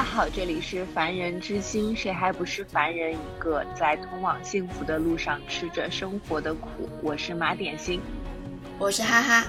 [0.00, 6.88] 家好，这里是凡人之心，谁还不是凡人一个，在通往幸福的路上吃着生活的苦。
[7.02, 8.00] 我是马点心，
[8.78, 9.44] 我是哈哈。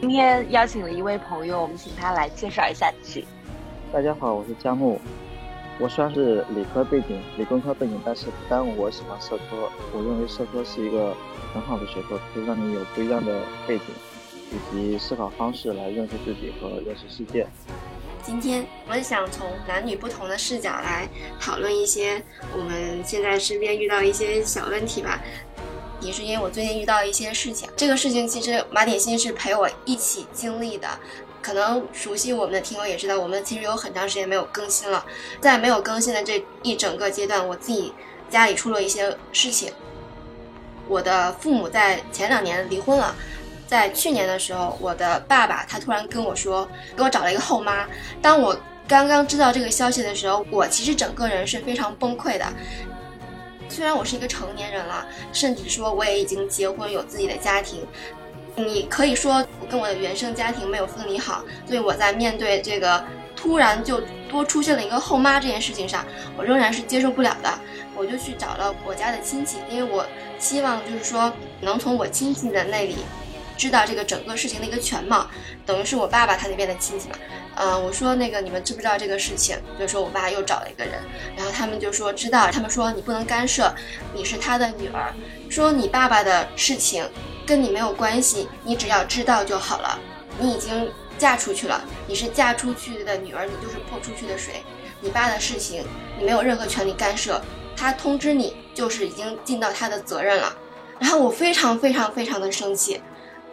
[0.00, 3.24] 今天邀请了一位朋友，我们请他来介绍一下自己。
[3.92, 5.00] 大家好，我是佳木。
[5.78, 9.70] 我虽然是理科背景、理工科背景，但是不耽误我喜欢社科。
[9.92, 11.14] 我认为社科是一个
[11.54, 13.84] 很好的学科，可以让你有不一样的背景
[14.50, 17.46] 以及思考方式来认识自己和认识世界。
[18.30, 21.08] 今天我们想从男女不同的视角来
[21.40, 22.22] 讨论一些
[22.56, 25.20] 我们现在身边遇到一些小问题吧。
[26.00, 30.88] 也是因为我最近遇到一些事情，这个事情其实马点心是陪我一起经历的。
[31.42, 35.04] 可能熟悉我们的听友也知道，我们其实有很长时间没有更新了。
[35.40, 37.92] 在没有更新的这一整个阶段，我自己
[38.30, 39.72] 家里出了一些事情。
[40.86, 43.12] 我的父母在前两年离婚了，
[43.70, 47.86] 在去年的时候，我的爸爸他突然跟我说，给我找了一个后妈。
[48.20, 52.44] 当我刚刚知道这个消息的时候，我其实整个人是非常崩溃的。
[53.68, 57.86] 虽然我是一个成年人了，甚至说我也已经结婚有自己的家庭。
[58.56, 63.04] 你可以说我跟我的原生家庭没有分离好，所以我在面对这个
[63.36, 66.04] 突然就多出现了一个后妈这件事情上，
[66.36, 67.48] 我仍然是接受不了的。
[67.94, 70.04] 我就去找了我家的亲戚，因为我
[70.40, 72.96] 希望就是说能从我亲戚的那里
[73.60, 75.28] 知道这个整个事情的一个全貌，
[75.66, 77.16] 等于是我爸爸他那边的亲戚嘛。
[77.56, 79.58] 嗯，我说那个你们知不知道这个事情？
[79.78, 80.94] 就说我爸又找了一个人，
[81.36, 83.74] 然后他们就说知道，他们说你不能干涉，
[84.14, 85.12] 你是他的女儿，
[85.50, 87.06] 说你爸爸的事情。
[87.46, 89.98] 跟你没有关系，你只要知道就好了。
[90.38, 90.88] 你已经
[91.18, 94.62] 嫁出去了，你是嫁出去的女儿，你就是泼出去的水。
[95.00, 95.84] 你爸的事情，
[96.16, 97.42] 你没有任何权利干涉。
[97.76, 100.56] 他通知你，就是已经尽到他的责任了。
[101.00, 103.00] 然后我非常非常非常的生气，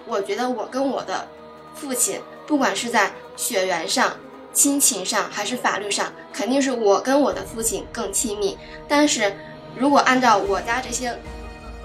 [0.08, 1.28] 我觉得我跟我的
[1.76, 4.14] 父亲，不管是在血缘上、
[4.54, 8.58] 亲情上还是法律上，肯定是我跟我的父亲更亲密。
[8.88, 9.36] 但是
[9.76, 11.18] 如果按照我家这些。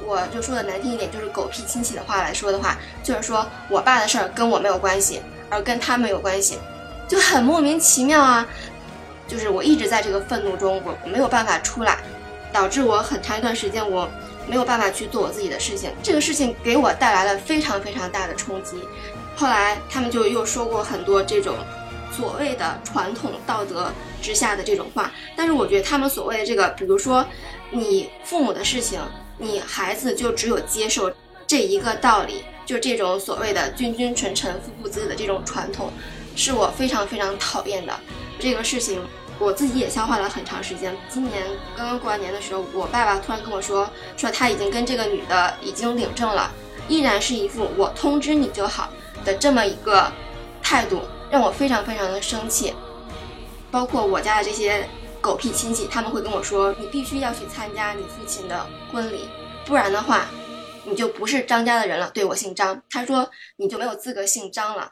[0.05, 6.59] 我就说的难听一点，就是狗屁亲戚的话来说的话，就是说我爸的事儿跟我没有关系，而跟他们有关系，
[7.09, 8.45] 就很莫名其妙啊。
[9.29, 11.99] 就是我一直在这个愤怒中，我没有办法出来，
[12.53, 14.09] 导致我很长一段时间我
[14.49, 15.91] 没有办法去做我自己的事情。
[16.03, 18.77] 这个事情给我带来了非常非常大的冲击。
[19.37, 21.57] 后来他们就又说过很多这种
[22.11, 27.25] 所谓的传统道德之下的这种话，但是我觉得他们所谓的这个，比如说
[27.71, 29.01] 你父母的事情。
[29.39, 31.11] 你孩子就只有接受
[31.49, 35.91] 这一个道理，就这种所谓的君君臣臣父父子子的这种传统，
[36.37, 37.99] 是我非常非常讨厌的。
[38.39, 39.01] 这个事情
[39.43, 40.97] 我自己也消化了很长时间。
[41.09, 41.45] 今年
[41.77, 46.51] 刚刚过完年的时候，我爸爸突然跟我说，说他已经跟这个女的已经领证了，
[46.89, 48.89] 依然是一副我通知你就好
[49.25, 50.11] 的这么一个
[50.63, 52.73] 态度，让我非常非常的生气。
[53.71, 54.89] 包括我家的这些。
[55.23, 59.29] 狗屁亲戚，他们会跟我说：“你必须要去参加你父亲的婚礼，
[59.65, 60.27] 不然的话，
[60.85, 64.91] 你就不是张家的人了。”对我姓张，他说你就没有资格姓张了。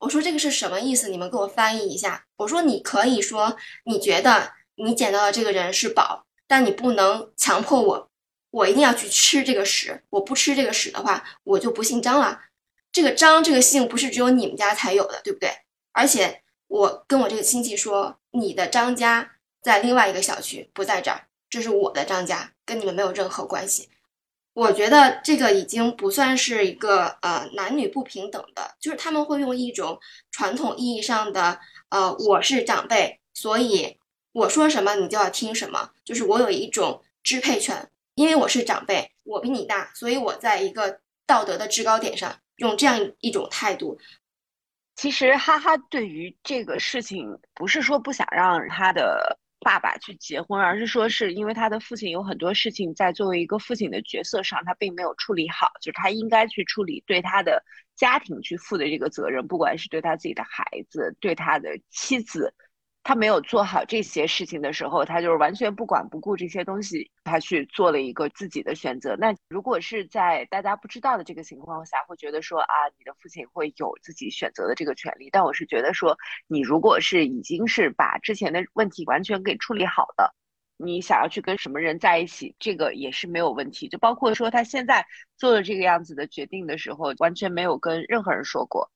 [0.00, 1.08] 我说这个是什么意思？
[1.08, 2.26] 你们给我翻译一下。
[2.36, 8.10] 我说你可以说你觉得你捡到的这个人是宝，但你不能强迫我，
[8.50, 10.02] 我一定要去吃这个屎。
[10.10, 12.40] 我不吃这个屎的话，我就不姓张了。
[12.92, 15.50] 这个张这个姓不是只有你们家才有的，对不对？
[15.92, 19.36] 而且我跟我这个亲戚说，你的张家。
[19.62, 23.89] 在另外一个小区，不在这儿，这是我的张家，跟你们没有任何关系。
[24.52, 29.98] 我觉得这个已经不算是一个呃男女不平等的，就是他们会用一种
[30.32, 33.96] 传统意义上的呃我是长辈，所以
[34.32, 43.98] 我说什么你就要听什么，就是我有一种支配权，因为我是长辈，我比你大，所以我在一个道德的制高点上用这样一种态度。
[44.96, 49.38] 其实哈哈对于这个事情，不是说不想让他的。
[49.60, 57.62] 爸爸去结婚，而是说是因为他的父亲有很多事情在作为一个父亲的角色上，他并没有处理好，就是他应该去处理对他的
[57.94, 62.54] 家庭去负的这个责任，不管是对他自己的孩子，对他的妻子。
[63.02, 69.16] 他没有做好这些事情的时候，他就是完全不管不顾这些东西，他去做了一个自己的选择。
[69.16, 75.30] 那如果是在大家不知道的这个情况下，会觉得说啊，你的父亲会有自己选择的这个权利。
[75.32, 76.16] 但我是觉得说，
[76.46, 80.34] 你如果是已经是把之前的问题完全给处理好了，
[80.76, 83.88] 你想要去跟什么人在一起，这个也是没有问题。
[83.88, 85.06] 就包括说他现在
[85.36, 88.90] 做了这个样子的决定的时候，完全没有跟任何人说过。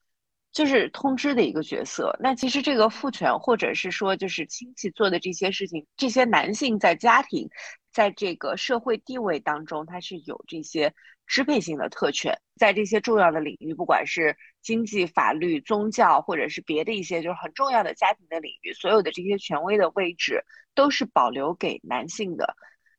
[0.54, 2.16] 就是通知的一个角色。
[2.20, 7.50] 那其实这个父权，或者是说就是亲戚做的这些事情，这些男性在家庭，
[7.92, 10.94] 在这个社会地位当中，他是有这些
[11.26, 22.54] 支配性的特权，在这些重要的领域，不管是经济、法律、宗教，或者是别的一些就是很重要的家庭的领域，所有的这些权威的位置都是保留给男性的。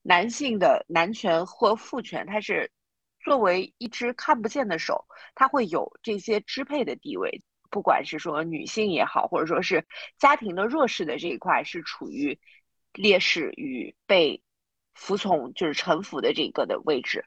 [0.07, 2.69] 男性的男权或父权，它是
[3.25, 7.43] 作为一只看不见的手，它会有这些支配的地位。
[7.71, 9.85] 不管是说女性也好，或者说是
[10.17, 12.39] 家庭的弱势的这一块，是处于
[12.93, 14.41] 劣势与被
[14.93, 17.25] 服从，就是臣服的这个的位置。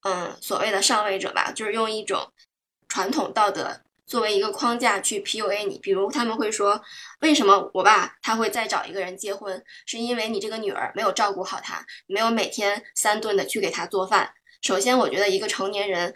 [0.00, 2.32] 嗯，所谓的上位者吧，就是用一种
[2.88, 5.78] 传统道德作为一个框架去 PUA 你。
[5.78, 6.78] 比如他们会说，
[7.20, 14.30] 为什么我爸他会再找一个人结婚，是因为你这个女儿没有照顾好他，没有每天三顿的去给他做饭。
[14.60, 16.14] 首先，我觉得一个成年人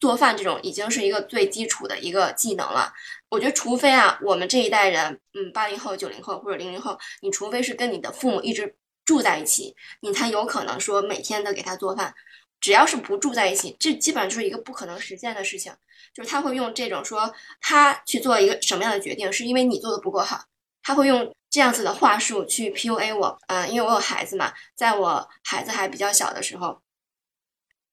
[0.00, 2.92] 做饭这种已经是一个最基础的一个技能了。
[3.30, 8.76] 我觉得，除非啊，我们这一代人，嗯，八零后、九零后或者零零后，你除非是跟你的父母一直
[9.06, 12.14] 住在一起，你才有可能说每天的给他做饭。
[12.60, 15.72] 只要是不住在一起，这基本上就是一个不可能实现的事情。
[16.12, 20.44] 就是他会用这种说他去做一个什么样的决定，是因为你做的不够好。
[20.82, 23.38] 他会用这样子的话术去 PUA 我。
[23.46, 26.80] 嗯，因为我有孩子嘛，在我孩子还比较小的时候，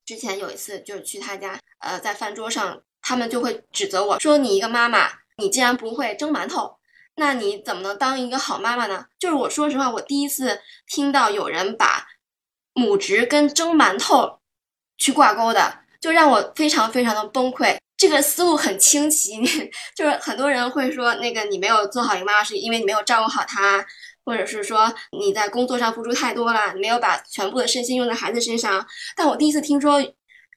[0.05, 6.77] 之前有一次就是去他家，呃，在饭桌上，他们就会指责我说：“你一个妈妈，你竟然不会蒸馒头，
[7.17, 12.07] 那你怎么能当一个好妈妈呢？”就是我说实话，我第一次听到有人把
[12.73, 14.39] 母职跟蒸馒头。
[14.97, 17.75] 去挂钩的，就让我非常非常的崩溃。
[17.97, 19.43] 这个思路很清奇，
[19.95, 23.83] 就是很多人会说，那个你没有做好一个妈妈，是因为你没有照顾好她，
[24.23, 28.85] 或者是说你在工作上付出太多了，没有把全部的身心用在孩子身上。
[29.15, 29.99] 但我第一次听说，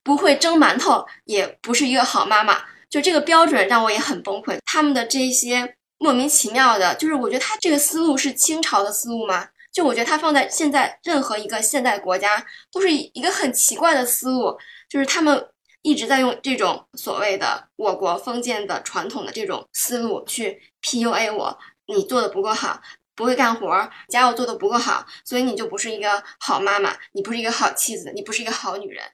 [0.04, 2.60] 不会蒸馒头也不是一个好妈妈，
[2.90, 4.58] 就这个标准让我也很崩溃。
[4.66, 9.48] 他们的这些莫名其妙的，就是我觉得他这个思路是清朝的思路吗？
[9.72, 14.58] 就我觉得他放在现在任何一个现代国家都是一个很奇怪的思路，
[14.88, 15.49] 就是他们
[15.82, 22.82] 一直在用这种所谓的我国封建的传统的这种思路去 PUA 我，你做的不够好，
[23.14, 29.05] 不会干活，家务做的不够好，所以你就不是一个好妈妈，你不是一个好妻子，你不是一个好女人。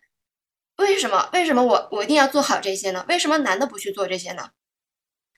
[0.78, 1.28] 为什么？
[1.34, 3.04] 为什么我我一定要做好这些呢？
[3.10, 4.50] 为什么男的不去做这些呢？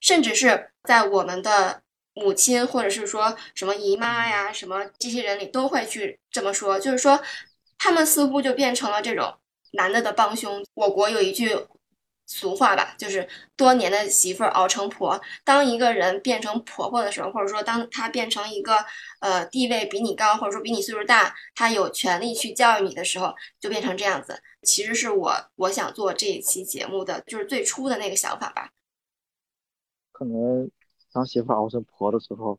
[0.01, 1.83] 甚至是在我们的。
[2.19, 7.21] 母亲或者是说什么姨妈呀，什么这些人里都会去这么说，就是说
[7.79, 9.35] 他们似乎就变成了这种
[9.73, 10.65] 男的的帮凶。
[10.75, 11.57] 我国有一句
[12.27, 13.27] 俗话吧，就是
[13.57, 15.21] 多年的媳妇熬成婆。
[15.45, 18.85] 当一个人变成婆婆的时候，或者说当他变成一个
[19.21, 24.43] 呃地位比你高，或者说比你岁数大，他有权利去教育你的时候，就变成这样子。
[24.63, 28.71] 其实是我我想做这一期节目的就是最初的那个想法吧，
[30.13, 30.71] 可能。
[31.13, 32.59] 当媳妇熬成婆的时候，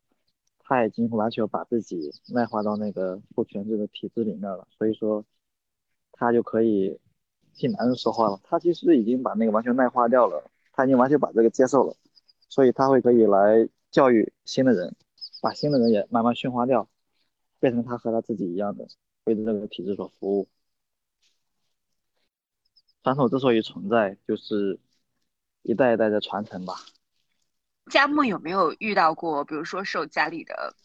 [0.59, 5.23] 他已经完全把自己内化到那个父权制的体制里面了，所以说
[6.11, 6.99] 他就可以
[7.53, 8.39] 替男人说话了。
[8.43, 11.95] 他其实已经把那个完全内化掉了，他已经完全把这个接受了，
[12.49, 14.95] 所以他会可以来教育新的人，
[15.41, 16.87] 把新的人也慢慢驯化掉，
[17.59, 18.87] 变成他和他自己一样的
[19.25, 20.47] 为这个体制所服务。
[23.03, 24.79] 传统之所以存在，就是
[25.61, 26.75] 一代一代的传承吧。
[27.89, 30.75] 佳木有没有遇到过，比如说受家里的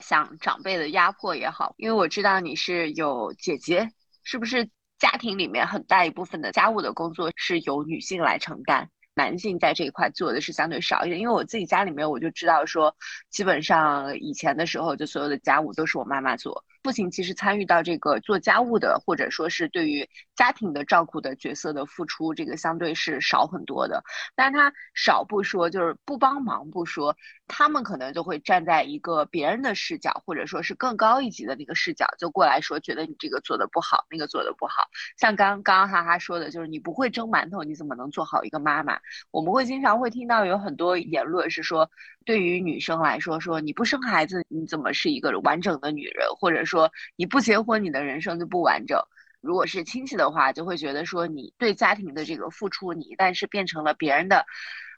[0.00, 1.74] 像长辈的压迫也好？
[1.76, 3.90] 因为我知道你是有姐姐，
[4.22, 8.88] 是不是家庭里面很大一部分的家务的工作是由女性来承担？
[9.14, 12.96] 男性在这一块做的是相对少一点，因为我自己家里面我就知道说，
[13.30, 16.64] 基本上以前的时候就所有的家务都是我妈妈做。
[16.88, 24.02] 父亲其实参与到这个做家务的，或者说是对于家庭的照顾的角色的付出，这个相对是少很多的。
[24.34, 27.14] 但他少不说，就是不帮忙不说，
[27.46, 34.88] 他们可能就会站在一个别人的视角，或者说是更高一级的那个视角，就过来说，觉得你这个做的不好，那个做的不好。
[35.18, 38.98] 像刚刚哈哈说的，就是你不会蒸馒头，你怎么能做好一个妈妈？
[39.30, 41.90] 我们会经常会听到有很多言论是说，
[42.28, 46.28] 对于女生来说，说你不生孩子，你怎么是一个完整的女人？
[46.38, 49.00] 或者说你不结婚，你的人生就不完整。
[49.40, 54.44] 如果是亲戚的话，就会觉得说你对家庭的这个付出，你一旦是变成了别人的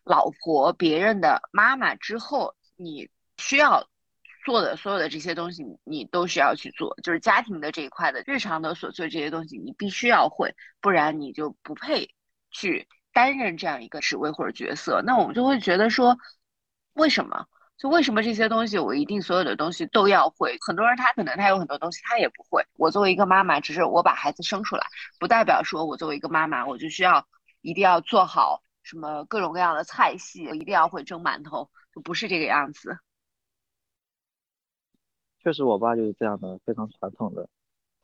[0.03, 3.09] 老婆、别人的妈妈之后，你
[3.39, 3.87] 需要
[4.45, 6.97] 做的所有的这些东西，你都需要去做。
[7.01, 12.11] 就是家庭的这一块的日常的琐碎这些东西，你必须要会，不然你就不配
[12.51, 12.89] 去。
[13.13, 16.17] 担任这样一个职位或者角色，那我们就会觉得说，
[17.01, 17.47] 为什么？
[17.79, 20.59] 就为什么这些东西我一定所有的东西都要会？
[20.61, 22.63] 很多人他可能他有很多东西他也不会。
[22.77, 24.87] 我作为一个妈妈，只是我把孩子生出来，
[25.19, 27.27] 不代表说我作为一个妈妈，我就需要
[27.63, 32.99] 一定要做好什么各种各样的菜系，我一定要会蒸馒头，就不是这个样子。
[35.43, 37.49] 确实，我爸就是这样的，非常传统的。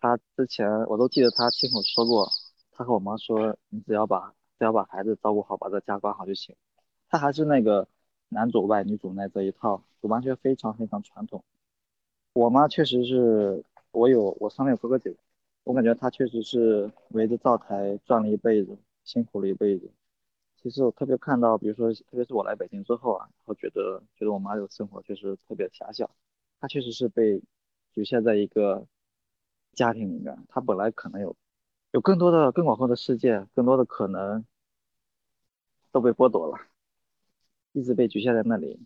[0.01, 2.31] 他之前我都记得他亲口说过，
[2.73, 6.57] 他和我妈说，你只要把只要把孩子照顾好，把这家管好就行。
[7.11, 7.87] 他还是那个
[8.29, 11.43] 男主外女主内这一套，就完全非常非常传统。
[12.35, 15.17] 我妈确实是我有我上面有哥哥姐姐，
[15.65, 19.91] 我感觉她确实是围着灶台转了一辈子，辛苦了一辈子。
[20.63, 26.11] 其实我特别看到，比如说，特别是我来北京之后啊，我觉得觉得我妈的生活确实特别狭小，
[26.61, 27.41] 她确实是被
[27.93, 28.85] 局限在一个
[29.73, 31.37] 家庭里面，她本来可能有
[31.93, 34.45] 有更多的更广阔的世界，更多的可能
[35.93, 36.59] 都被剥夺了，
[37.77, 38.81] 一直被局限在那里。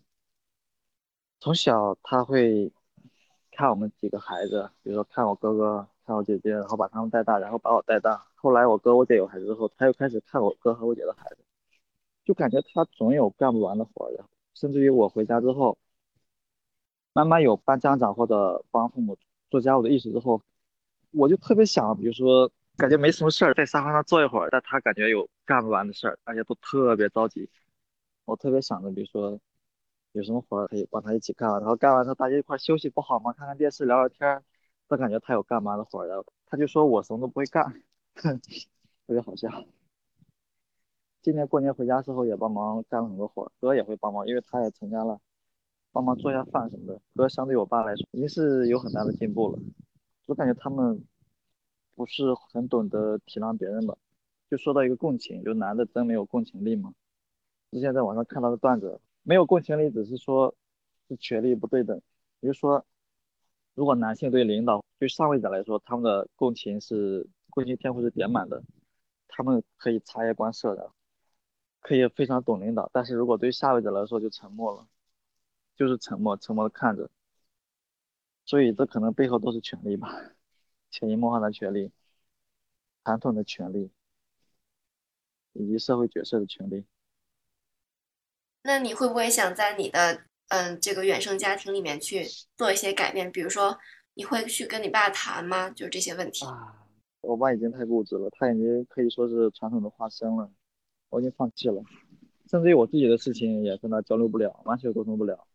[1.39, 2.69] 从小他会
[3.49, 8.21] 看我们几个孩子，比如说看我哥哥、看我姐姐，然后把他们带大，然后把我带大。
[8.35, 11.37] 后来我哥我姐有孩子之后，他又开始看我哥和我姐的孩子。
[12.25, 15.77] 就感觉他总有干不完的活儿，甚至于我回家之后，
[17.13, 19.17] 慢慢有帮家长或者帮父母
[19.49, 20.41] 做家务的意识之后，
[21.11, 27.49] 我就特别想，比如说感觉没什么事儿，在沙发上坐一会儿，但他感觉有干不完的事儿，而且都特别着急。
[28.31, 29.37] 我特别想着，比如说
[30.13, 33.33] 有什么活儿可以帮他一起干，然后干完之后大家一块休息不好吗？
[33.33, 34.41] 看看电视聊聊天，
[34.87, 37.83] 都感觉他有干嘛的活儿的，他就说我什么都不会干，
[38.15, 38.39] 特
[39.07, 39.49] 别好笑。
[41.21, 45.19] 今年过年回家之后也帮忙干了很多活，哥也会帮忙，因为他也成家了，
[45.91, 47.01] 帮忙做下饭什么的。
[47.13, 49.59] 哥相对我爸来说，已经是有很大的进步了。
[50.27, 51.03] 我感觉他们
[51.95, 53.97] 不是很懂得体谅别人吧？
[54.49, 56.93] 就说到一个共情，就男的真没有共情力吗？
[57.71, 60.53] 之前在网上看到的段子，没有共情力只是说
[61.07, 61.99] 是权力不对等。
[62.39, 62.85] 比如说，
[63.73, 68.61] 如果男性对领导、对上位者来说，他们的共情是共情天赋是点满的，
[69.27, 70.91] 他们可以察言观色的。
[71.79, 74.87] 可以非常懂领导，但是如果对下位者来说就沉默了，
[75.75, 77.09] 就是沉默，沉默的看着。
[78.45, 80.09] 所以这可能背后都是权力吧，
[80.91, 81.91] 潜移默化的权力，
[83.03, 83.89] 传统的权力，
[85.53, 86.85] 以及社会角色的权利。
[88.63, 92.25] 那你会不会想在你的嗯这个原生家庭里面去
[92.57, 93.31] 做一些改变？
[93.31, 93.77] 比如说
[94.13, 95.69] 你会去跟你爸谈吗？
[95.69, 96.45] 就是这些问题。
[96.45, 96.85] 啊，
[97.21, 100.51] 我爸已经太固执了，他已经可以说是传统的化身了。
[101.09, 101.83] 我已经放弃了，
[102.49, 105.45] 甚至于我自己的事情也跟他交流不了，完全沟通不了，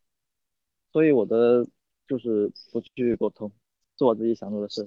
[0.93, 1.67] 所以我的
[2.07, 3.51] 就是不去沟通，
[3.97, 4.87] 做我自己想做的事，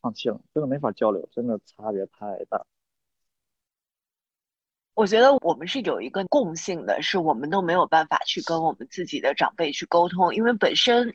[0.00, 2.64] 放弃了，真的没法交流，真的差别太大。
[4.94, 11.14] 我觉得我们是有一个共性的，是我们都没有办法去跟我们自己的长辈去沟通，因为本身。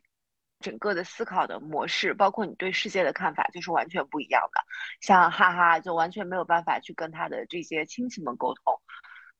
[0.62, 4.62] 整个的思考的模式，包括你对世界的看法，就是完全不一样的。
[5.00, 8.78] 像哈哈，就完全没有办法去跟他的这些亲戚们沟通，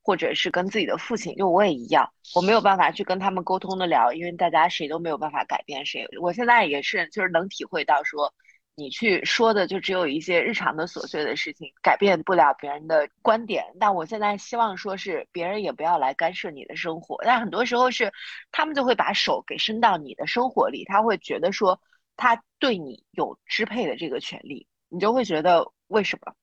[0.02, 6.08] 或者是跟自己的父亲，就我也一样，我没有办法去跟他们沟通的了，因为大家谁都没有办法改变谁。
[6.22, 8.34] 我现在也是，就是能体会到说。
[8.80, 13.66] 你去说的就只有一些日常的琐碎的事情，改变不了别人的观点。
[13.78, 17.18] 但我现在希望说是别人也不要来干涉你的生活。
[17.26, 18.12] 但很多时候是
[18.52, 21.82] 他们就会把手给伸到你的生活里，他会觉得说
[22.16, 26.34] 他对你有支配的这个权利，你就会觉得为什么？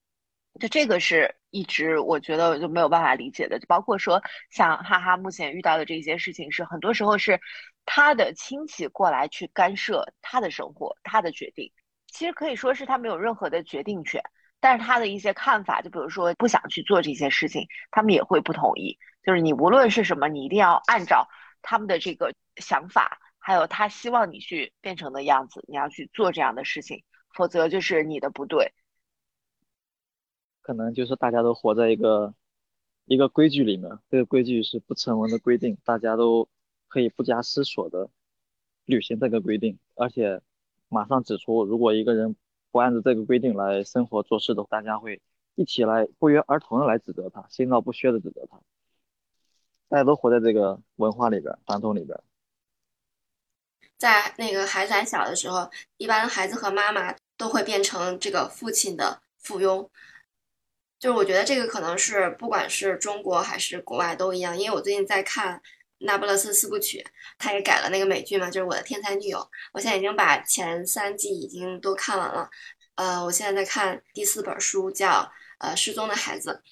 [0.61, 3.59] 就这个是一直我觉得就没有办法理解的。
[3.59, 7.41] 就包括说像哈哈目前遇到的这些事情，是很多时候是
[7.87, 11.73] 他的亲戚过来去干涉他的生活，他的决定。
[12.17, 14.23] 其实可以说是他没有任何的决定权，
[14.59, 18.99] 但是他的一些看法，就比如说不想去做这些事情，他们也会不同意。
[19.23, 21.29] 就是你无论是什么，你一定要按照
[21.61, 27.05] 他们的这个想法，还有他希望你去变成的样子，你要去做这样的事情，
[27.35, 28.73] 否则就是你的不对。
[30.63, 32.35] 可能就是大家都活在一个
[33.05, 36.49] 一个规矩里面，这个规矩是不成文的规定，大家都
[36.89, 38.09] 可以不加思索的
[38.87, 40.41] 履行这个规定，而且。
[40.89, 42.37] 马上指出，如果一个人
[42.71, 45.21] 不按照这个规定来生活做事的，大家会
[45.55, 48.61] 一起来不约而同的来指责他，心照不宣的指责他。
[49.89, 52.19] 大家都活在这个文化里边、传统里边。
[53.97, 59.89] 在那个孩子还小的时候，一般孩子和妈妈都会变成这个父亲的附庸。
[60.99, 65.61] 就是我觉得这个可能是不管是中国还是国外都一样，因为我最近在看。
[65.99, 67.05] 那不勒斯四部曲，
[67.39, 69.49] 他也改了那个美剧嘛，就是我的天才女友。
[69.73, 72.51] 我现在已经把前三季已经都看完了，
[72.97, 76.63] 呃，我现在在看第四本书，叫呃失踪的孩子。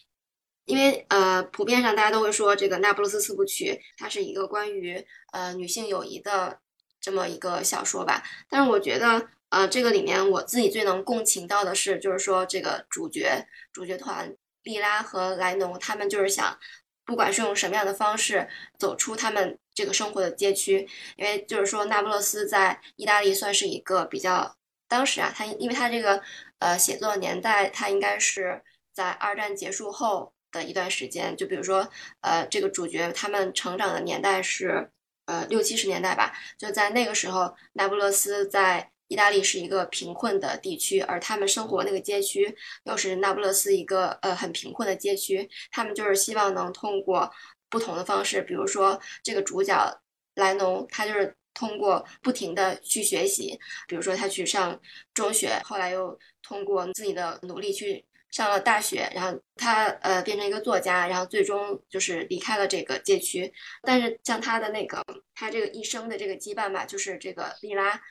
[0.66, 5.02] 因为呃，普遍上大家都会说这个那不勒斯四部曲，它是一个关于
[5.32, 6.60] 呃女性友谊的
[7.00, 8.22] 这么一个小说吧。
[8.48, 16.58] 但是我觉得呃，这个里面我自己最能共情到的是，就是说这个主角主角团莉拉和莱农，他们就是想。
[17.04, 24.56] 不管是用什么样的方式走出他们这个生活的街区，因为就是说，那不勒斯在意大利算是一个比较
[24.88, 26.22] 当时啊，他因为他这个
[26.58, 31.36] 呃写作年代，他应该是在二战结束后的一段时间。
[31.36, 31.88] 就比如说，
[32.20, 34.90] 呃，这个主角他们成长的年代是
[35.26, 36.32] 呃六七十年代吧。
[36.56, 45.48] 就在那个时候，那不勒斯在意大利是一个贫困的地区，而他们生活那个街区又是那不勒斯一个呃很贫困的街区。
[45.70, 47.30] 他们就是希望能通过
[47.68, 50.00] 不同的方式，比如说这个主角
[50.34, 51.36] 莱农，他就是。
[51.56, 53.56] 通过不停的去学习，
[53.86, 54.76] 比如说他去上
[55.14, 63.52] 中学，后来又通过自己的努力去上了大学，然后他呃变成一个作家，然后最终就是离开了这个街区。
[63.82, 65.00] 但是像他的那个
[65.32, 68.02] 他这个一生的这个羁绊吧，就是这个莉拉，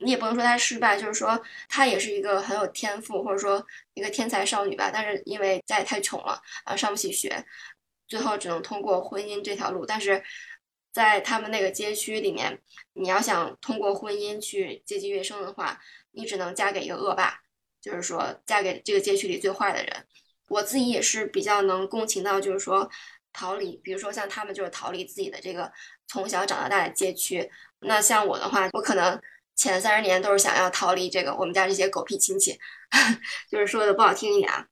[0.00, 3.64] 你也不能说他失败，就是说他也是一个很有天赋或者说
[3.94, 7.44] 一个天才少女吧，但是因为家里太穷了，啊上不起学，
[8.08, 10.22] 最后只能通过婚姻这条路，但是。
[10.92, 12.60] 在他们那个街区里面，
[12.94, 15.80] 你要想通过婚姻去阶级跃升的话，
[16.10, 17.38] 你只能嫁给一个恶霸，
[17.80, 20.06] 就是说嫁给这个街区里最坏的人。
[20.48, 22.90] 我自己也是比较能共情到，就是说
[23.32, 25.70] 逃离，比如说像他们就是逃离自己的这个
[26.08, 27.48] 从小长到大的街区。
[27.78, 29.16] 那像我的话，我可能
[29.60, 32.58] 前三十年都是想要逃离这个我们家这些狗屁亲戚，
[33.50, 34.66] 就是说的不好听一点啊。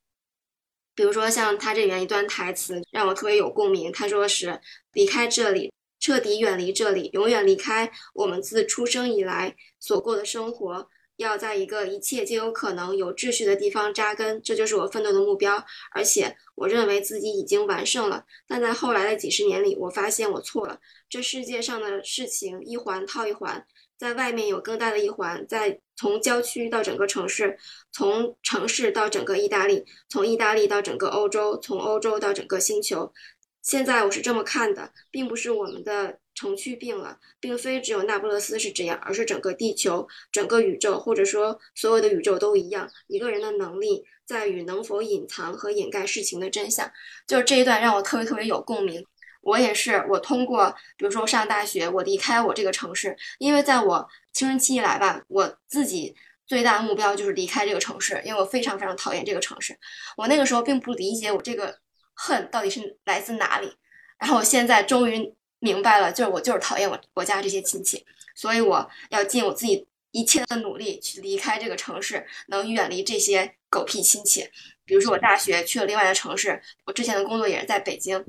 [0.95, 4.61] 比如说像他这里面一段台词让我特别有共鸣，他说是
[4.93, 5.71] 离开这里。
[6.01, 15.63] 彻底远离这里，永远离开我们自出生以来所过的生活，要在一个一切皆有可能、有秩序的地方扎根，这就是我奋斗的目标。
[15.91, 18.25] 而且，我认为自己已经完胜了。
[18.47, 20.79] 但在后来的几十年里，我发现我错了。
[21.09, 23.67] 这世界上的事情一环套一环，
[23.99, 27.59] 在外面有更大的一环，在从郊区到整个城市，
[27.91, 33.13] 从城市到整个意大利，从意大利到整个欧洲，从欧洲到整个星球。
[33.61, 42.89] 现在我是这么看的，并不是我们的城区病了，并非只有那不勒斯是这样，而是整个地球、整个宇宙，或者说所有的宇宙都一样。
[43.09, 46.91] 一个人的能力在于能否隐藏和掩盖事情的真相。
[47.27, 49.05] 就是这一段让我特别特别有共鸣。
[49.41, 56.15] 我也是，我通过，比如说我上大学，我离开我这个城市，因为在我青春期以来吧，我自己
[56.47, 59.79] 最大的目标就是离开这个城市，因为我非常非常讨厌这个城市。
[60.17, 61.79] 我那个时候并不理解我这个。
[62.21, 63.73] 恨到底是来自哪里？
[64.19, 74.51] 然后我现在终于明白了，就是我就是讨厌我我家这些亲戚，所以我要尽我自己一切的努力去离开这个城市，能远离这些狗屁亲戚。
[74.85, 78.25] 比如说我大学去了另外的城市，我之前的工作也是在北京，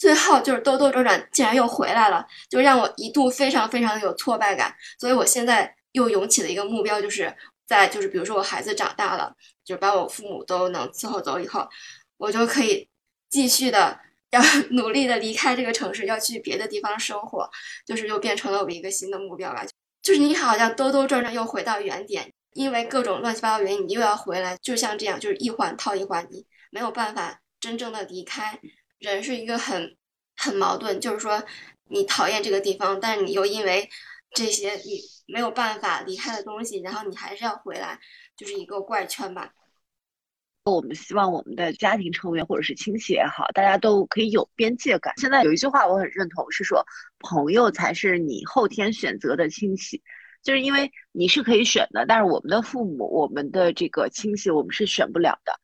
[0.00, 4.74] 最后就是兜兜转转竟然又回来了，就让我一度非常非常的有挫败感。
[4.98, 7.32] 所以我现在又涌起了一个目标，就是
[7.66, 9.32] 在就是比如说我孩子长大了，
[9.64, 11.68] 就把我父母都能伺候走以后，
[12.16, 12.88] 我就可以。
[13.30, 13.96] 继续的
[14.30, 14.42] 要
[14.74, 17.48] 努力的离开这个城市，要去别的地方生活，
[17.86, 19.64] 就是又变成了我一个新的目标吧。
[20.02, 24.58] 就是你好像兜兜转转又回到原点，因为各种乱七八糟原因，你又要回来。
[24.60, 28.58] 就像这样，就是一环套一环，你没有办法真正的离开。
[29.00, 29.96] 人是一个很
[30.36, 31.42] 很矛盾，就是说
[31.88, 33.88] 你讨厌这个地方，但是你又因为
[34.32, 37.98] 这些你没有办法离开的东西，然后你还是要回来，
[38.36, 39.52] 就是一个怪圈吧。
[40.64, 45.12] 我们希望我们的家庭成员或者是亲戚也好，大家都可以有边界感。
[45.16, 46.84] 现在有一句话我很认同，是说
[47.18, 50.02] 朋友才是你后天选择的亲戚，
[50.42, 55.58] 就是因为你是可以选的，但是我们的父母、我们的这个亲戚，我们是选不了的。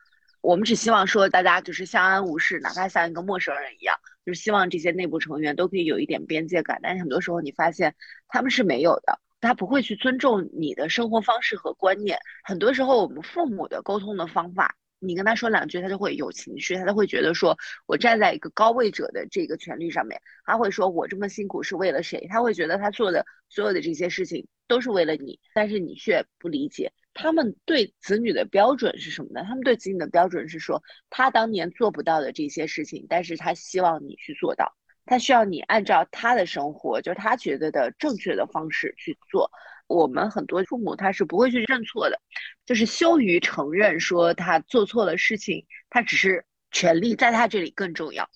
[0.46, 6.78] 我们只希望说大家就是相安无事，哪怕像一个陌生人一样，就是希望这些内部成员都可以有一点边界感。
[6.84, 7.96] 但是很多时候你发现
[8.28, 12.20] 他们是没有的，他不会去尊重你的生活方式和观念。
[12.44, 14.76] 很多时候我们父母的沟通的方法。
[14.98, 17.56] 你跟他说两句，他就会有情绪，他就会觉得说，
[17.86, 22.26] 我站在一个高位者的这个权利上面，他会说我这么辛苦是为了谁？
[22.30, 29.44] 他会觉得他做的所有的这些事情都是为了你，但是你却不理解他们对子女的标准是什么呢？
[29.46, 39.50] 他们对子女的标准是说，他当年做不到的这些事情，但是他希望你去做到，他需要你按照他的生活，就是他觉得的正确的方式去做。
[39.86, 42.20] 我们很多父母他是不会去认错的，
[42.64, 48.28] 就是羞于承认说他做错了事情，他只是权利在他这里更重要，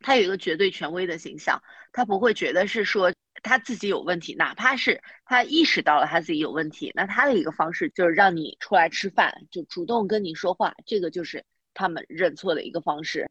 [0.00, 13.28] 他有一个绝对权威的形象，他不会觉得是说他自己有问题，哪怕是他意识到了他自己有问题，那他的一个方式就是让你出来吃饭，就主动跟你说话，这个就是他们认错的一个方式。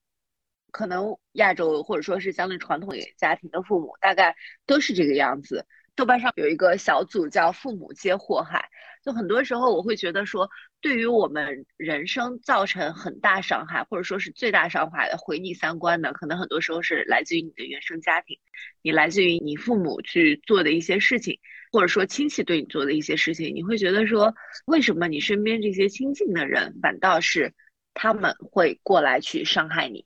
[0.71, 4.35] 可能亚洲或者说是相对传统家庭的父母，大概
[4.67, 5.65] 都是这个样子。
[5.99, 8.69] 豆瓣上有一个小组叫“父母皆祸害”，
[9.03, 18.39] 就很多时候我会觉得说，对于我们人生造成很大伤害，或者说是最大伤害的毁你三观的，可能很多时候是来自于你的原生家庭，
[18.81, 21.37] 你来自于你父母去做的一些事情。
[21.69, 24.33] 或者说亲戚对你做的一些事情，你会觉得说，
[24.67, 27.53] 为什么你身边这些亲近的人反倒是
[27.93, 30.05] 他们会过来去伤害你？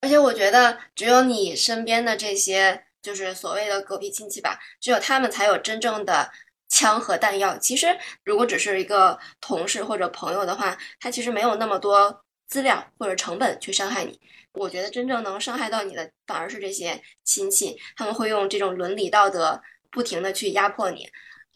[0.00, 6.30] 而且我觉得，只有你身边的这些就是所谓的狗屁亲戚吧，只有他们才有真正的
[6.68, 7.58] 枪和弹药。
[7.58, 14.20] 其实，如果只是一个同事或者朋友的话，他其实没有那么多资料或者成本去伤害你。
[14.52, 19.60] 我觉得真正能伤害到你的，反而是这些亲戚，他们会用这种伦理道德
[19.90, 21.08] 不停的去压迫你。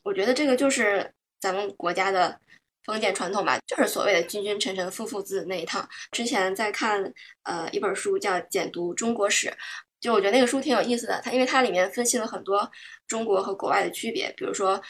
[0.02, 2.40] 我觉得这个就是咱们国家的。
[2.86, 5.84] 封建传统吧，就是所谓的君君臣臣父父子那一套。
[6.12, 9.48] 之前在看呃一本书叫《简读中国史》，
[10.06, 11.20] 就我觉得那个书挺有意思的。
[11.24, 12.70] 它因为它里面分析了很多
[13.08, 14.80] 中国和国外的区别，比如说，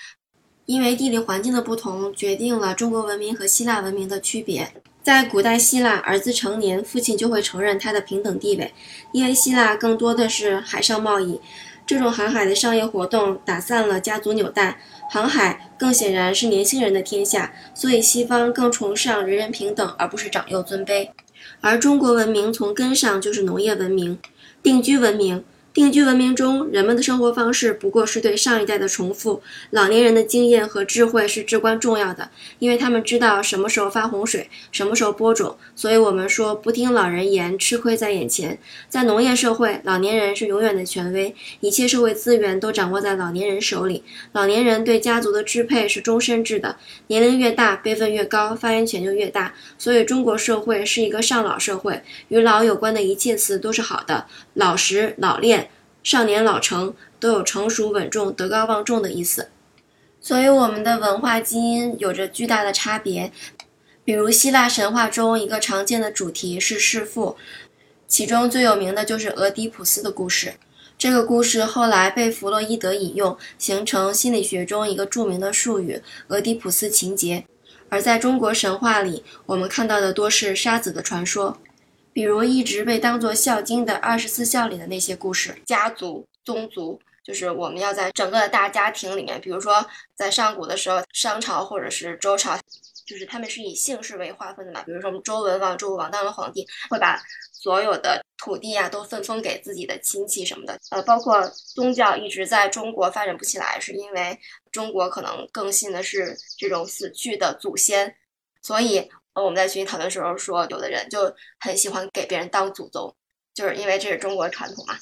[0.66, 4.70] 因为地理环境的不同，决定了中国文明和希腊文明的区别。
[5.02, 8.74] 在古代希腊，儿子成年，父亲就会承认他的平等地位，
[9.12, 11.40] 因为希腊更多的是海上贸易。
[11.86, 21.08] 这种航海的商业活动打散了家族纽带，航海更显然是年轻人的天下，所以西方更崇尚人人平等，而不是长幼尊卑。
[21.62, 24.18] 而中国文明从根上就是农业文明、
[24.66, 25.44] 定居文明。
[25.76, 29.42] 定居文明中，人们的生活方式不过是对上一代的重复。
[29.72, 35.54] 老年人的经验和智慧是至关重要的，因为他们知道什么时候发洪水，什么时候播种。
[35.74, 38.58] 所以，我们说不听老人言，吃亏在眼前。
[38.88, 44.02] 在农业社会，老年人是永远的权威，一切社会资源都掌握在老年人手里。
[44.32, 46.76] 老年人对家族的支配是终身制的，
[47.08, 49.52] 年龄越大，辈分越高，发言权就越大。
[49.76, 55.65] 所以，中国社会是一个上老社会，与老有关的一切词都是好的，老实、老练。
[56.06, 59.48] 少年老成都有成熟稳重、德高望重的意思，
[60.20, 63.32] 所以我们的文化基因有着巨大的差别。
[64.04, 67.36] 比如希腊神话中一个常见的主题是弑父，
[68.06, 70.54] 其中最有名的就是俄狄浦斯的故事。
[70.96, 77.44] 这个故事后来被弗洛伊德引用，形成心理学中一个著名的术语——俄狄浦斯情结。
[77.88, 81.58] 而在中国神话里，我们看到的多是杀子的传说。
[82.16, 92.58] 比如一直被当做孝经的二十四孝里的那些故事，家族宗族，就是我们要在整个的大家庭里面，比如说在上古的时候，商朝或者是周朝，
[93.06, 94.82] 就是他们是以姓氏为划分的嘛。
[94.84, 100.78] 比如说我们周文王、周武王当了皇帝，会把所有的土地呀都分封给自己的亲戚什么的。
[100.92, 104.38] 呃，包括宗教一直在中国发展不起来，是因为
[104.72, 108.16] 中国可能更信的是这种死去的祖先，
[108.62, 109.06] 所以。
[109.36, 113.14] 呃，我们在群里讨论时候说，有的人就很喜欢给别人当祖宗，
[113.52, 114.96] 就是因为这是中国传统嘛。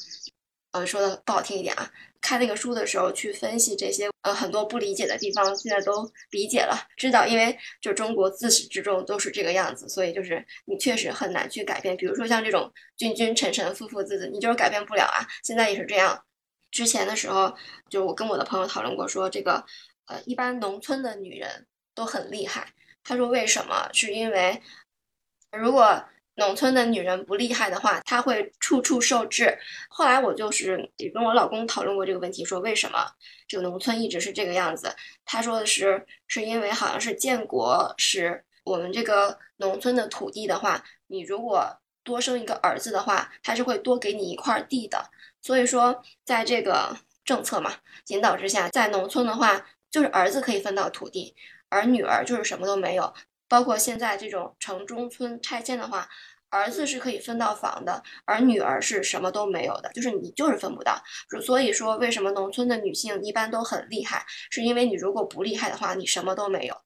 [0.73, 1.88] 呃，说的不好听一点啊，
[2.20, 11.97] 看那个书的时候去分析这些，呃，很多不理解的地方，现在都理解了，知道，因为就中国自始至终都是这个样子，所以就是你确实很难去改变。
[11.97, 15.25] 比如说像这种君君臣臣父父子子，你就是改变不了啊。
[15.44, 16.25] 现在也是这样。
[16.73, 17.55] 之前的时候，
[17.88, 19.64] 就我跟我的朋友讨论过，说这个，
[20.07, 22.75] 呃，一般农村的女人都很厉害。
[23.05, 23.88] 他说：“为什么？
[23.93, 24.61] 是因为
[25.53, 26.03] 如果
[26.37, 29.57] 农村的女人不厉害的话，她会处处受制。
[29.88, 33.07] 后来我就是也跟我老公讨论过这个问题，说为什么
[33.47, 34.93] 这个农村一直是这个样子？
[35.25, 45.11] 他说的是，是因为好像是建国时我们这个农村的土地的话，你如果多生一个儿子的话，他是会多给你一块地的。
[45.40, 47.75] 所以说，在这个政策嘛
[48.09, 51.37] 引导之下，在农村的话，就是儿子可以分到土地。”
[51.75, 53.13] 而女儿就是什么都没有，
[53.49, 56.09] 包括现在这种城中村拆迁的话，
[56.51, 61.03] 儿子是可以分到房的，而女儿是什么都没有的，就是你就是分不到。
[61.45, 66.77] 所以说，为什么农村的女性一般都很厉害，是因为你如果不厉害的话，你什么都没有。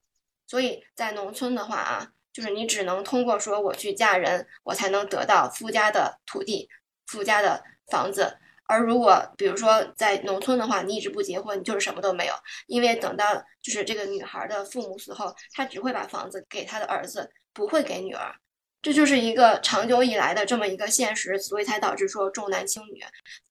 [0.47, 6.67] 所以在农村的话啊，就是你只能通过说我去嫁人，我才能得到夫家的土地、
[7.05, 8.39] 夫家的房子。
[8.69, 12.33] 而如果比如说在农村的话，你一直不结婚，你就是什么都没有。
[12.67, 18.31] 因为等到就是这个女孩的父母死后，她只会把房子给她的儿子，不会给女儿。
[18.79, 23.03] 这就是一个长久以来的这么一个现实，所以才导致说重男轻女。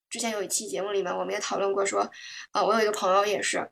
[0.09, 2.09] 之前有一期节目里面，我们也讨论过说，
[2.53, 3.69] 呃，我有一个朋友也是。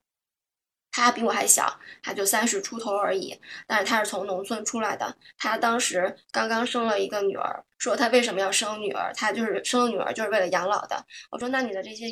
[0.97, 3.39] 他比我还小，他就三十出头而已。
[3.67, 9.13] 但是他是从农村出来的，他当时刚刚生了一个女儿，说他为什么要生女儿？
[9.15, 11.05] 他就是生了女儿就是为了养老的。
[11.31, 12.07] 我说那你的这些，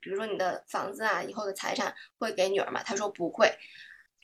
[0.00, 2.80] 比如说你的房子啊，以后的财产会给女儿吗？
[2.84, 3.52] 他说不会。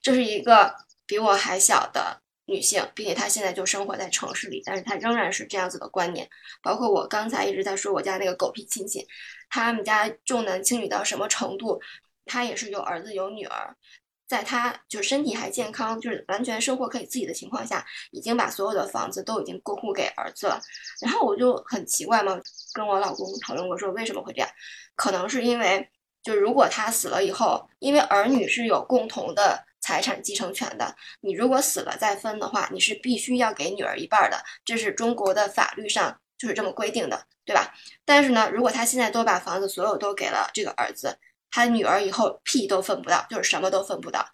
[0.01, 0.73] 这是一个
[1.07, 6.31] 比我还小的女性，并且她现在就生活在城市里，但是她仍然是这样子的观念。
[6.63, 9.05] 包括我刚才一直在说我家那个狗屁亲戚，
[9.51, 11.81] 他们家重男轻女到什么程度？
[12.27, 13.77] 他也是有儿子有女儿。
[14.27, 20.61] 在他就是身体还健康，就是完全生活可以自己的情况下，已经把所有的房子都已经过户给儿子了。
[21.01, 22.41] 然后我就很奇怪嘛，
[22.73, 24.49] 跟我老公讨论过，说为什么会这样？
[24.97, 25.89] 可能是因为
[26.23, 37.75] 就如果他死了以后，因为儿女是有共同的财产继承权的，你如果死了再分的话，你是必须要给女儿一半的，这是中国的法律上就是这么规定的，对吧？
[38.07, 41.19] 但是呢，如果他现在都把房子所有都给了这个儿子，
[41.55, 44.27] 他女儿以后屁都分不到，就是什么都分不到，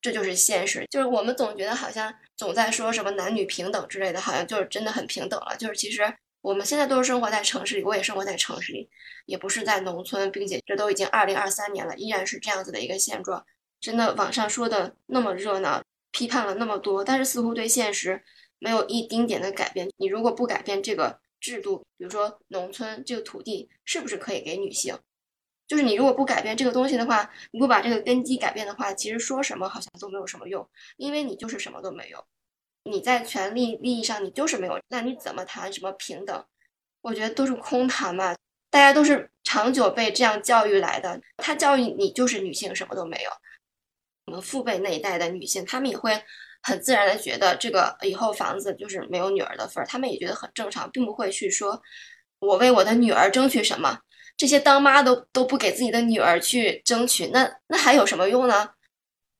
[0.00, 0.84] 这就是现实。
[0.90, 6.12] 就是我们总觉得好像总在说什么男女平等之类的，好像就是真的很平等了，就是其实。
[6.40, 8.86] 我们现在都是生活在城市里，我也生活在城市里，
[9.24, 13.42] 也不是在农村，并且这都已经二零二三年了，依然是这样子的一个现状。
[13.80, 18.22] 真的，网上说的那么热闹，批判了那么多，但是似乎对现实
[18.58, 19.88] 没有一丁点的改变。
[19.96, 24.98] 你如果不改变这个制度，比如说农村这个土地是不是可以给女性？
[25.66, 32.24] 就是你如果不改变这个东西的话，你不把这个根基改变的话，其实说什么好像都没有什么用，因为你就是什么都没有。
[32.84, 36.44] 你在权利利益上你就是没有，那你怎么谈什么平等？
[37.00, 38.34] 我觉得都是空谈嘛。
[38.70, 43.30] 大家都是长久被这样教育来的，他教育你就是女性什么都没有。
[44.26, 46.22] 我们父辈那一代的女性，她们也会
[46.62, 51.80] 很自然的觉得这个以后房子就是没有女儿的份儿，她们也觉得很正常，并不会去说
[52.38, 54.00] 我为我的女儿争取什么。
[54.36, 58.70] 这些当妈都都不给自己的女儿去争取，那那还有什么用呢？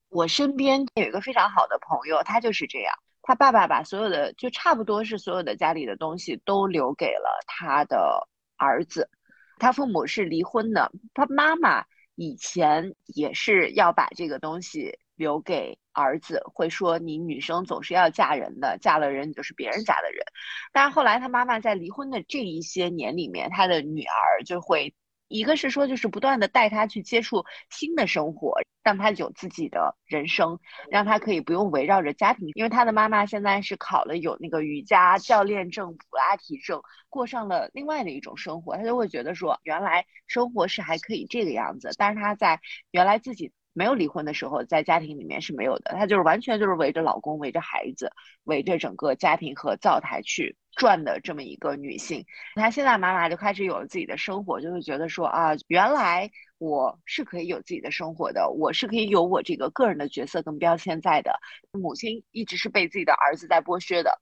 [0.09, 2.93] 我身边有一个非常好的朋友，他就是这样。
[3.21, 9.09] 他爸爸把所有的，就差不多是所有的家里的东西都留给了他的儿子。
[9.57, 11.83] 他父母是离婚的，他妈妈
[12.15, 20.23] 以前也是要把这个东西留给儿子，会说你女生总是要嫁人的，嫁了人你就是别人家的人。
[20.71, 24.93] 但是后来他妈妈在离婚的这一些年里面，他的女儿就会。
[25.27, 30.59] 一个是说，就是不断的带他去接触新的生活，让他有自己的人生，
[30.91, 32.51] 让他可以不用围绕着家庭。
[32.53, 36.79] 因为他的妈妈现在是考了有那个瑜伽教练证、普拉提证，
[37.09, 41.89] 过上了另外的一种生活，他就会觉得说，原来生活是还可以这个样子。
[41.97, 43.51] 但是他在原来自己。
[43.75, 45.91] 没有离婚的时候，在家庭里面是没有的。
[45.91, 48.09] 她就是完全就是围着老公、围着孩子、
[48.45, 52.25] 围着整个家庭和灶台去转的这么一个女性。
[52.55, 61.37] 她现在妈妈就开始有了自己的生活，就会觉得说啊，原来我是可以有自己的生活的，我是可以有我这个个人的角色跟标签在的。
[61.73, 64.21] 母亲一直是被自己的儿子在剥削的。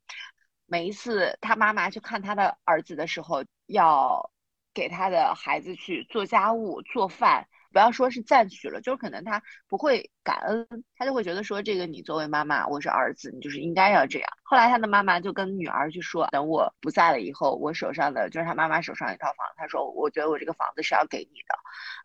[0.66, 4.32] 每一次她妈妈去看她的儿子的时候，要
[4.74, 7.48] 给她的孩子去做家务、做饭。
[7.74, 14.30] 不要说是赞许了，就是可能他不会感恩，他就会觉得说这个你作为妈妈，我是儿子，你就是应该要这样。
[14.44, 21.56] 后来他的妈妈就跟女儿去说，等我不在了以后，我手上的就是他妈妈手上一套房，他说我觉得我这个房子是要给你的。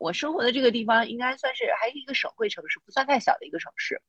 [0.00, 4.00] 我生活的这个地方应该算是还是一个省会城市，不算太小的一个城市。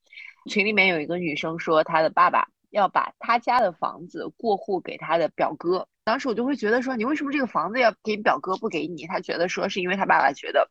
[0.50, 5.86] 群里面有一个女生说，她的爸爸要把他家的房子过户给他的表哥。
[6.06, 9.06] 当时我就会觉得说，你为什么这个房子要给表哥不给你？
[9.08, 10.70] 他觉得说是因为他爸爸觉得。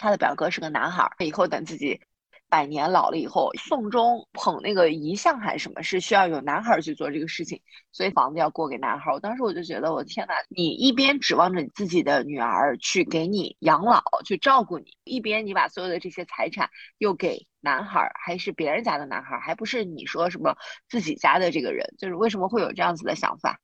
[0.00, 2.00] 他的表哥是个男孩，以后等自己
[2.48, 7.60] 百年老了以后，送终捧那个遗像还是什么，是需要有男孩去做这个事情，
[7.92, 9.12] 所以房子要过给男孩。
[9.12, 10.34] 我当时我就觉得，我天哪！
[10.48, 20.56] 你一边指望着你自己的女儿去给你养老、去照顾你，一边你把所有的这些财产又给男孩，还是别人家的男孩，还不是你说什么
[20.88, 23.60] 自己家的这个人，就是为什么会有这样子的想法？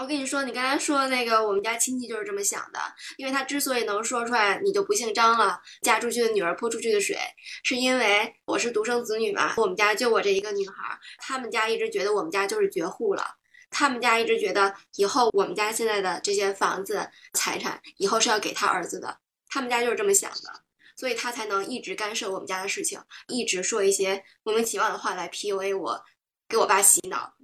[0.00, 2.80] 我跟你说，你刚才说的那个，我们家亲戚就是这么想的。
[3.18, 7.18] 因为他之所以能说出来，你就不姓张了，嫁出去的女儿泼出去的水，
[7.62, 9.52] 是因为我是独生子女嘛。
[9.58, 13.36] 我们家就我这一个女孩，他们家一直觉得我们家就是绝户了。
[13.70, 19.18] 他们家一直觉得以后我们家现在的这些房子财产，以后是要给他儿子的。
[19.48, 20.62] 他们家就是这么想的，
[20.96, 26.02] 所以他才能一直干涉我们家的事情，一直说一些莫名其妙的话来 PUA 我，
[26.48, 27.34] 给我爸洗脑。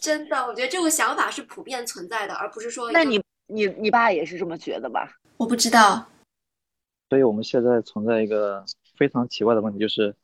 [0.00, 2.92] 真的，我觉得这个想法是普遍存在的，而不是说……
[2.92, 5.10] 那你、你、你爸也是这么觉得吧？
[5.36, 6.06] 我不知道。
[7.10, 8.64] 所以我们现在存在一个
[8.96, 10.14] 非常奇怪的问题，就是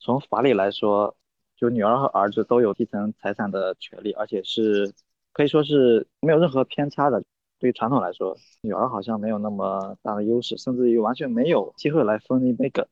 [0.00, 1.14] 从法理来说，
[1.54, 4.90] 就女儿和儿子都有继承财产的权利，而且是
[5.32, 7.22] 可以说是没有任何偏差的。
[7.58, 12.86] 对于传统来说，女儿好像没有那么大的优势，甚至于完全没有机会来分一杯羹。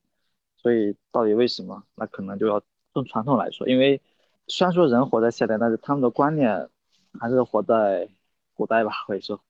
[0.59, 1.83] 所以到底为什么？
[1.95, 3.99] 那可能就要从传统来说，因为。
[4.47, 6.69] 虽然说人活在现代，但是他们的观念
[7.19, 8.09] 还是活在
[8.55, 8.91] 古代吧。
[9.07, 9.41] 可以说，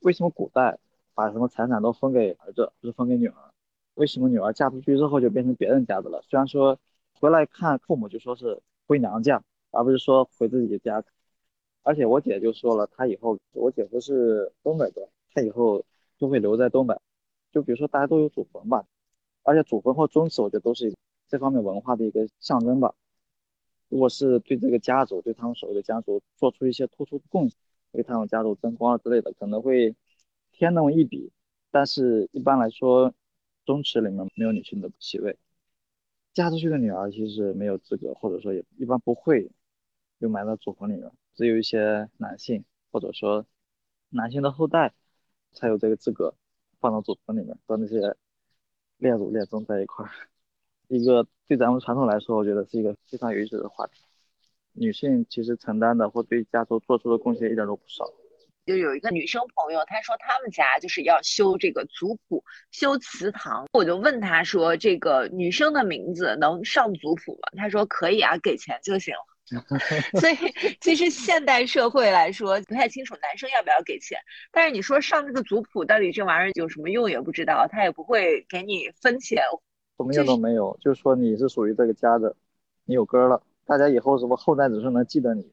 [0.00, 0.78] 为什么古代
[1.14, 3.34] 把什么财产都分给儿子，不是分给女儿？
[3.94, 6.22] 为什么女儿嫁出去之后就变成别人家的了？
[6.28, 6.78] 虽然说
[7.20, 11.04] 回来看父母就说是回娘家，而不是说回自己的家。
[11.82, 15.84] 而且我姐就说了，她以后我姐夫是东北的，她以后
[16.18, 16.96] 就会留在东北。
[17.52, 18.84] 就比如说大家都有祖坟吧，
[19.42, 20.94] 而且祖坟或宗祠，我觉得都是
[21.28, 22.94] 这方面文化的一个象征吧。
[23.88, 27.58] 如果是对这个家族，对他们所谓的家族做出一些突出贡献，
[27.92, 29.94] 为他们家族争光之类的，可能会
[30.50, 31.30] 添那么一笔。
[31.70, 33.14] 但是一般来说，
[33.64, 35.36] 宗祠里面没有女性的席位，
[36.32, 39.50] 嫁出去的女儿其实没有资格，或者说也一般不会
[40.20, 43.44] 就埋到祖坟里面，只有一些男性或者说
[44.10, 44.92] 男性的后代
[45.52, 46.34] 才有这个资格
[46.80, 48.16] 放到祖坟里面，和那些
[48.98, 50.10] 列祖列宗在一块儿。
[50.88, 54.02] 一个对咱们传统来说，我觉得是一个非常有意思的话题。
[54.72, 58.04] 女性其实承担的或对家族做出的贡献一点都不少。
[58.66, 63.66] 就有一个女生朋友，她说他们家就是要修这个族谱、修祠堂。
[63.72, 69.20] 我就问她说：“这个女生的名字能上族谱吗？”她说：“可以啊，给钱就行了。
[70.18, 70.36] ”所以
[70.80, 74.18] 其实现代社会来说，不太清楚男生要不要给钱。
[74.50, 79.42] 但是你说上这个族谱，到底这玩意儿有什么用也不知道，他也不会给你分钱，
[79.96, 80.76] 什么用都没有。
[80.80, 82.34] 就是说你是属于这个家的，
[82.84, 85.52] 你有根了，大家以后什么后代子孙能记得你。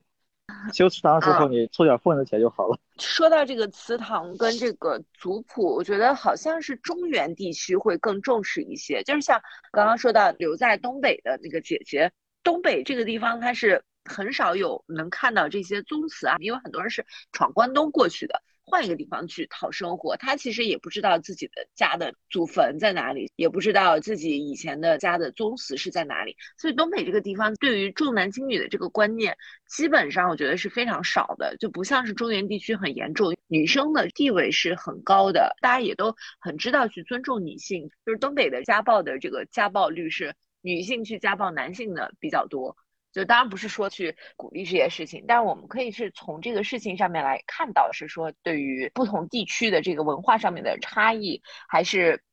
[0.73, 2.77] 修祠堂的时候，你凑点份子钱就好了。
[2.99, 9.01] 说到这个祠堂跟这个族谱，我觉得好像是中原地区会更重视一些。
[9.03, 12.11] 就是像刚刚说到留在东北的那个姐姐，
[12.43, 18.41] 东北这个地方它是很少有能看到这些宗祠啊，因为很多人是闯关东过去的。
[18.63, 26.37] 换一个地方去讨生活，他其实也不知道自己的家的祖坟在哪里，也不知道自己以前的家的宗祠是在哪里。
[26.57, 29.35] 所以东北这个地方对于重男轻女的这个观念，
[29.67, 37.89] 基本上我觉得是非常少的，就不像是中原地区很严重，女生的地位是很高的，大家也都很知道去尊重女性。
[38.05, 42.77] 就是东北的家暴的这个家暴率是女性去家暴男性的比较多。
[43.11, 52.23] 就当然不是说去鼓励这些事情，但是我们可以是从这个事情上面来看到，是说对于不同地区的这个文化上面的差异还是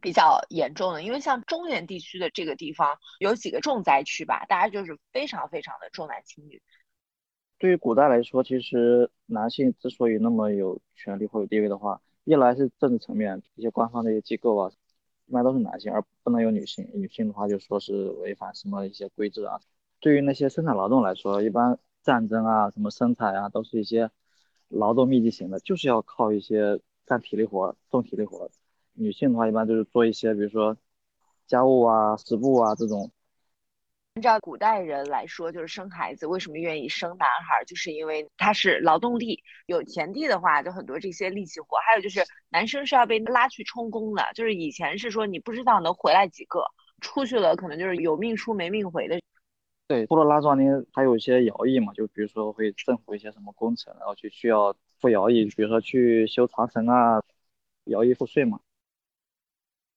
[0.00, 1.02] 比较严重的。
[1.02, 6.62] 因为像中原地区的这个地方有几个重灾区吧，大家就是非常非常的重男轻女。
[7.58, 14.72] 对于古代来说，其实男性之所以那么有权利或有地位的话，一来是政治层面一些官方的一些机构啊，
[15.26, 16.88] 一般都是男性，而不能有女性。
[16.94, 19.60] 女性的话就说是违反什么一些规则啊。
[20.02, 24.10] 对于那些生产劳动来说，一般战争啊、什么生产啊，都是一些
[24.66, 28.50] 劳动密集型的，就是要靠一些干体力活、重体力活。
[28.94, 30.76] 女性的话，一般就是做一些，比如说
[31.46, 33.12] 家务啊、织布啊这种。
[34.16, 39.40] 按照古代人来说，就是生孩子为什么愿意生男孩，就是因为他是劳动力。
[39.66, 41.76] 有田地的话，就很多这些力气活。
[41.86, 46.64] 还有就是男生是要被拉去充公的，就是以前是说你不知道能回来几个，
[47.00, 49.22] 出去了可能就是有命出没命回的。
[49.92, 57.22] 对，部落拉庄呢，还有一些徭役嘛，就比如说会政府一些什么工程，然后就需要付徭役，比如说去修长城啊，
[57.84, 58.58] 徭役赋税嘛。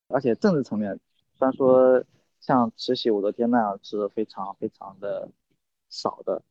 [0.08, 1.00] 而且政治层面，
[1.32, 2.04] 虽然说
[2.40, 5.30] 像慈禧、武则天那样是非常非常的
[5.88, 6.42] 少的，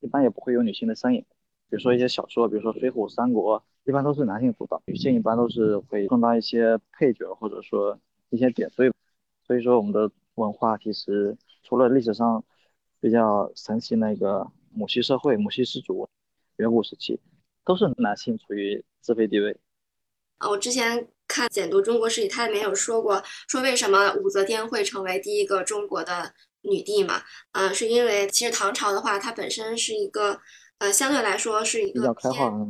[0.00, 1.20] 一般也不会有女性的身影。
[1.68, 7.96] 比如说一些小说，比如说《水浒》《三国》，一般都是男性主导，女性一般都是会充当一些配角，或者说
[8.30, 8.92] 一些点缀。
[9.44, 12.42] 所以说我们的文化其实除了历史上。
[13.00, 16.08] 比较神奇那个母系社会，母系氏族，
[16.56, 17.18] 远古时期
[17.64, 19.56] 都是男性处于自卑地位。
[20.38, 27.22] 啊，我之前看《简读中国史》，他里面有说过说为什么武则天会成为第一个中国的女帝嘛？
[27.52, 30.40] 嗯，是因为其实唐朝的话，它本身是一个
[30.78, 32.66] 呃相对来说是一个比较开化，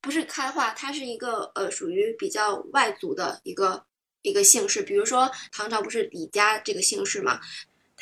[0.00, 3.84] 不是开化，它是一个呃属于比较外族的一个
[4.22, 4.82] 一个姓氏。
[4.82, 7.40] 比如说唐朝不是李家这个姓氏嘛？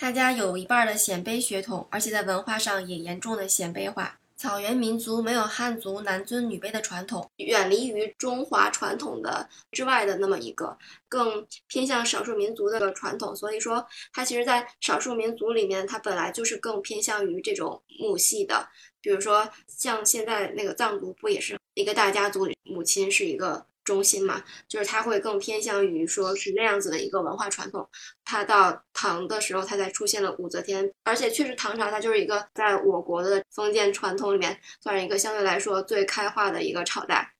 [0.00, 4.18] 他家有一半的鲜卑血统，而且在文化上也严重的鲜卑化。
[4.34, 10.74] 草原民族没有汉族男尊女卑的传统，远离于中华传统的之外的那么一个，
[11.06, 13.36] 更偏向少数民族的传统。
[13.36, 18.66] 所以说，它其实，在少数民族里面，它本来就是更偏向于这种母系的。
[19.02, 23.66] 比如说，像现在那个藏族，不也是一个大家族，母亲是一个。
[23.84, 27.88] 中心嘛，就是它会更偏向于说是那样子的一个文化传统。
[28.24, 37.34] 它到唐的时候，它才出现了武则天，而且确实唐朝它就是一个在我国的封建传统里面算是一个相对来说最开化的一个朝代。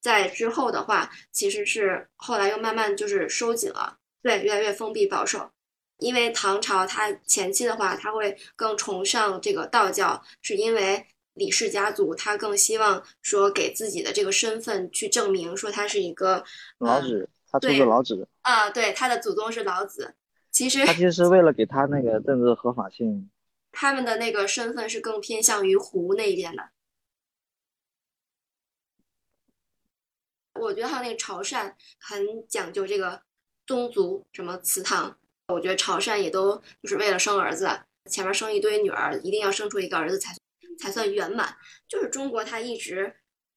[0.00, 5.50] 在之后的话，其实是后来又慢慢就是收紧了，对，越来越封闭保守。
[5.98, 11.06] 因为唐朝它前期的话，它会更崇尚这个道教，是因为。
[11.36, 16.42] 李氏家族，他更希望说给自己的这个身份去证明，说他是一个
[16.78, 20.14] 老子，他出自老子啊，对，他的祖宗是老子。
[20.50, 23.30] 其实他其实是为了给他那个政治合法性。
[23.70, 26.70] 他们的那个身份是更偏向于胡那一边的。
[30.54, 33.20] 我觉得还有那个潮汕很讲究这个
[33.66, 35.18] 宗族什么祠堂，
[35.48, 37.68] 我觉得潮汕也都就是为了生儿子，
[38.10, 40.34] 前面生一堆女儿，一定要生出一个儿子才。
[40.78, 41.56] 才算圆满。
[41.88, 43.14] 就是中国，它一直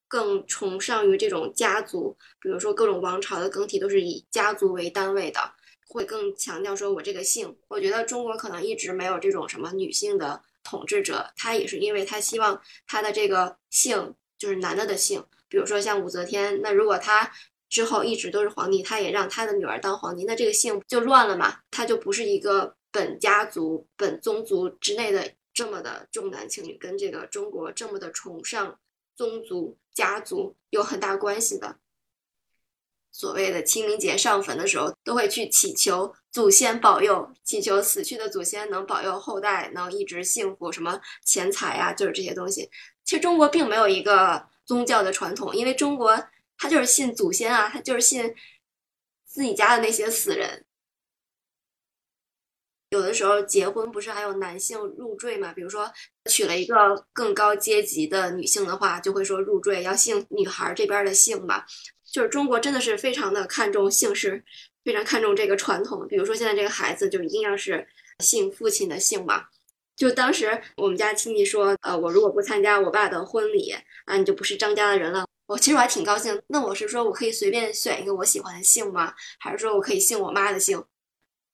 [0.07, 5.39] 更崇尚于这种家族，比如说各种王朝的更替都是以家族为单位的，
[5.87, 7.55] 会更强调说我这个姓。
[7.67, 17.31] 我觉得中国可能一直没有这种什么女性的统治者，他也是因为他希望他的这个姓就是男的的姓，比如说像武则天，那如果他
[17.69, 28.79] 之后一直都是皇帝，他也让他的女儿当皇帝，那这个姓就乱了嘛，他就不是一个本家族、本宗族之内的这么的重男轻女，跟这个中国这么的崇尚
[29.15, 29.77] 宗族。
[29.91, 31.77] 家族有很大关系的。
[33.11, 42.69] 所谓的清明节上坟的时候，都会去祈求祖先保佑，祈求死去的祖先能保佑后代能一直幸福，什么钱财呀，就是这些东西。
[43.03, 46.17] 其实中国并没有一个宗教的传统，因为中国
[46.57, 48.33] 他就是信祖先啊，他就是信
[49.25, 50.65] 自己家的那些死人。
[52.89, 55.53] 有的时候结婚不是还有男性入赘嘛？
[55.53, 55.91] 比如说
[56.29, 61.65] 娶了一个更高阶级的女性的话，就会说入赘要姓女孩这边的姓吧。
[62.11, 64.43] 就是中国真的是非常的看重姓氏，
[64.83, 66.07] 非常看重这个传统。
[66.07, 67.87] 比如说现在这个孩子就一定要是
[68.23, 69.45] 姓父亲的姓嘛。
[69.95, 73.69] 就当时我们家亲戚说，呃，我如果不参加我爸的婚礼
[74.05, 75.27] 啊，你就不是张家的人了。
[75.45, 76.41] 我其实我还挺高兴。
[76.47, 79.13] 那我是说我可以随便选一个我喜欢的姓吗？
[79.39, 80.83] 还是说我可以姓我妈的姓？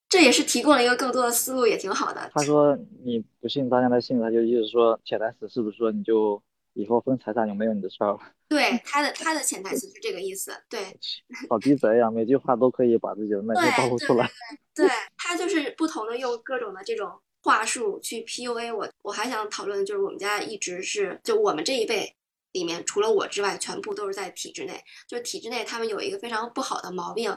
[0.07, 2.29] 这也是提供了一个更多的思路，也挺好的。
[2.33, 6.41] 他说你不信大家的信，他就意思说潜台词是不是说你就
[6.73, 8.19] 以后分财产就没有你的事儿了？
[8.47, 10.51] 对，他的他的潜台词是这个意思。
[10.69, 10.79] 对，
[11.49, 14.29] 好鸡贼呀，每句话都可以把自己的卖点暴露出来。
[14.73, 14.87] 对
[15.17, 18.87] 他就是不同的用各种的这种话术去 PUA 我。
[19.01, 22.15] 我还想讨论的就是我们家一直是就我们这一辈
[22.51, 24.79] 里面，除了我之外，全部都是在体制内。
[25.07, 27.35] 就是体制内他们有一个非常不好的毛病。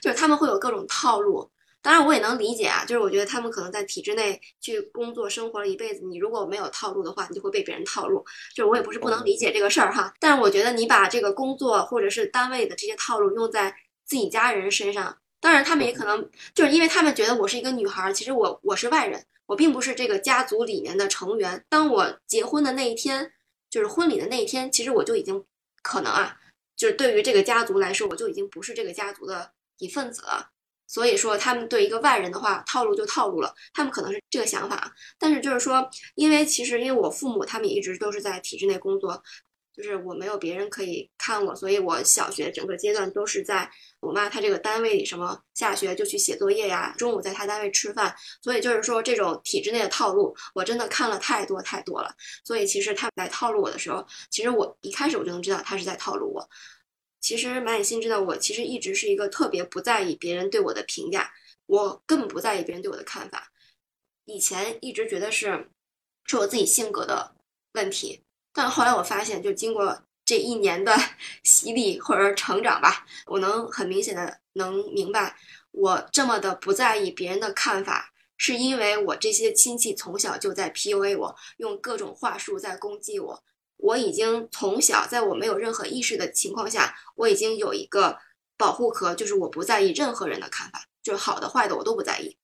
[0.00, 1.50] 就是他们会有各种套路，
[1.82, 2.84] 当然我也能理解啊。
[2.84, 8.24] 就是我觉得他们可能在体制内去工作生活了一辈子，你如果没有套路的话，你就会被别人套路。
[8.54, 13.74] 就是我也不是不能理解这个事儿哈，但是我觉得你把这个工作或者是单位的这些套路用在
[14.04, 21.64] 自己家人身上，当然他们也可能就是因为他们觉得我是一个女孩，其实我我是外人，我并不是这个家族里面的成员。
[21.68, 23.32] 当我结婚的那一天，
[23.70, 25.44] 就是婚礼的那一天，其实我就已经
[25.82, 26.36] 可能啊，
[26.76, 29.52] 就是对于这个家族来说，我就已经不是这个家族的。
[29.78, 30.50] 一份子了，
[30.86, 34.92] 所以说他们对一个外人的话套路就套路了，他们可能是这个想法。
[35.18, 39.22] 但是就是说，因为其实因为我父母他们一直都是在体制内工作，
[39.74, 43.70] 就是我没有别人可以看我，所以我小学整个阶段都是在
[44.00, 48.14] 我妈她这个单位里，什么下学就去写作业呀，中午在她单位吃饭。
[48.42, 52.12] 所以就是说这种体制内的套路，我真的看了太多太多了。
[52.44, 56.48] 所以其实他们在套路我的时候，其实我一开始我就能知道他是在套路我。
[57.20, 61.32] 其实马野心知道，我其实一直是一个特别不在意别人对我的评价，
[61.66, 63.52] 我根本不在意别人对我的看法。
[64.24, 65.68] 以前一直觉得是，
[66.24, 67.34] 是我自己性格的
[67.72, 70.94] 问题，但后来我发现，就经过这一年的
[71.42, 75.36] 洗礼或者成长吧，我能很明显的能明白，
[75.72, 83.42] 我这么的不在意别人的看法，是因为我这些亲戚从小就在 PUA 我，用各种话术在攻击我。
[83.78, 88.18] 我已经从小在我没有任何意识的情况下，我已经有一个
[88.56, 92.36] 保护壳，就是我不在意任何人的看法，就是好的坏的我都不在意，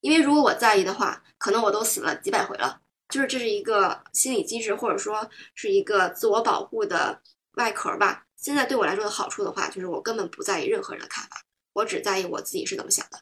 [0.00, 2.80] 因为如果我在意的话，可能我都死了几百回了。
[3.08, 7.20] 就是这是一个心理机制，或者说是一个自我保护的
[7.56, 8.26] 外壳吧。
[8.36, 13.20] 现在对我来说的好处的话，就是我根本不在意任何人的看法，我只在意我自己是怎么想的。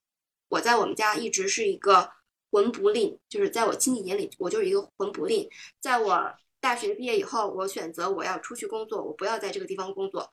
[0.48, 2.10] 我在我们家一直是一个
[2.50, 5.48] 魂不吝，就是在我亲戚眼里，我就是一个魂不吝，
[5.80, 6.34] 在我。
[6.60, 10.30] 大学毕业以后，我选择我要出去工作，我不要在这个地方工作。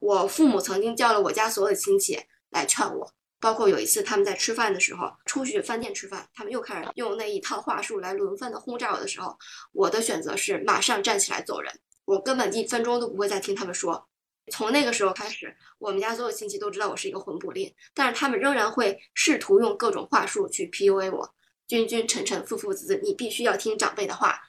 [0.00, 2.18] 我父母曾经叫了我家所有的亲戚
[2.50, 9.38] 来劝我，包括有一次他们在吃饭的时候，出去饭店吃饭，他们又开始用那一套话术来轮番的轰炸我的时候，
[9.72, 11.72] 我的选择是马上站起来走人，
[12.04, 14.08] 我根本一分钟都不会再听他们说。
[14.50, 21.34] 从那个时候开始，我们家所有亲戚都知道我是一个混不吝，但是他们仍然会试图用各种话术去 PUA 我，
[21.68, 24.40] 君君臣臣父父子子，你必须要听长辈的话。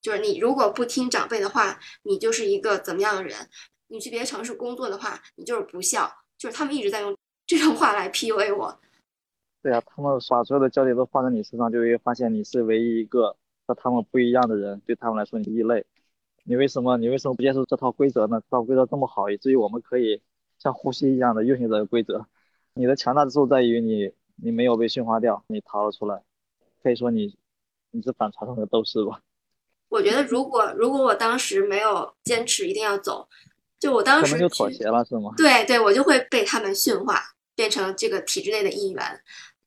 [0.00, 3.36] 就是你如果不听长辈的话，你就是一个怎么样的人？
[3.88, 6.10] 你去别的城市工作的话，你就是不孝。
[6.38, 8.80] 就是他们一直在用 这种话来 PUA 我。
[9.62, 13.36] 对啊，他们把所有的焦点都放在你身上，就会发现你是唯一一个
[13.66, 14.80] 和他们不一样的人。
[14.86, 15.84] 对他们来说，你异类。
[16.44, 16.96] 你为什么？
[16.96, 18.40] 你为什么不接受这套规则呢？
[18.40, 20.22] 这套规则这么好，以至于我们可以
[20.58, 22.26] 像呼吸一样的运行这个规则。
[22.72, 26.22] 你的强大之处在于你，你没有被驯化掉，你逃了出来。
[26.82, 27.36] 可以说你，
[27.90, 29.20] 你是反传统的斗士吧。
[29.90, 33.28] 我觉得，如果如果我当时没有坚持一定要走，
[33.78, 35.32] 就我当时就妥协了，是吗？
[35.36, 37.22] 对对，我就会被他们驯化，
[37.54, 39.22] 变成这个体制内的一员。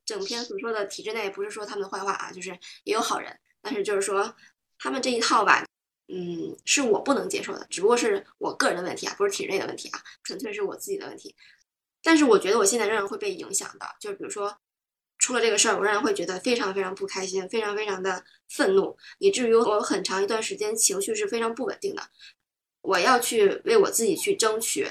[0.06, 2.52] 整篇所说的体制内，不是说他们的坏话啊，就是
[2.84, 4.36] 也有好人，但是就是说
[4.80, 5.66] 他们这一套吧，
[6.08, 11.36] 嗯，是我不能接受的，只不过是我个人的问题啊，不是体制内的问题啊，纯粹是我自己的问题。
[12.02, 14.54] 但是我觉得我现在仍然会被影响的，就比如说
[15.24, 22.04] 出了这个事儿，我仍然会觉得非常非常不开心，非常非常的愤怒，以至于我很长一段时间情绪是非常不稳定的。
[22.82, 24.86] 我要去为我自己去争取，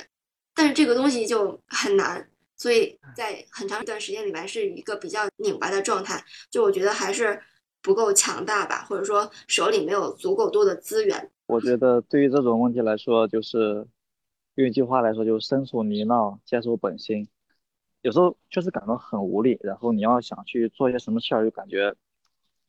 [0.54, 6.24] 但是这个东西就很难，所以在很长一段时间里面是一个比较拧巴的状态。
[6.50, 7.38] 就我觉得还是
[7.82, 11.30] 不够强大吧，或者说手里没有足够多的资源。
[11.44, 13.86] 我觉得对于这种问题来说，就是
[14.54, 17.28] 用一句话来说，就是身处泥淖，坚守本心。
[18.02, 21.94] 有时候确实感到很无力，然后你要想去做一些什么事儿，就感觉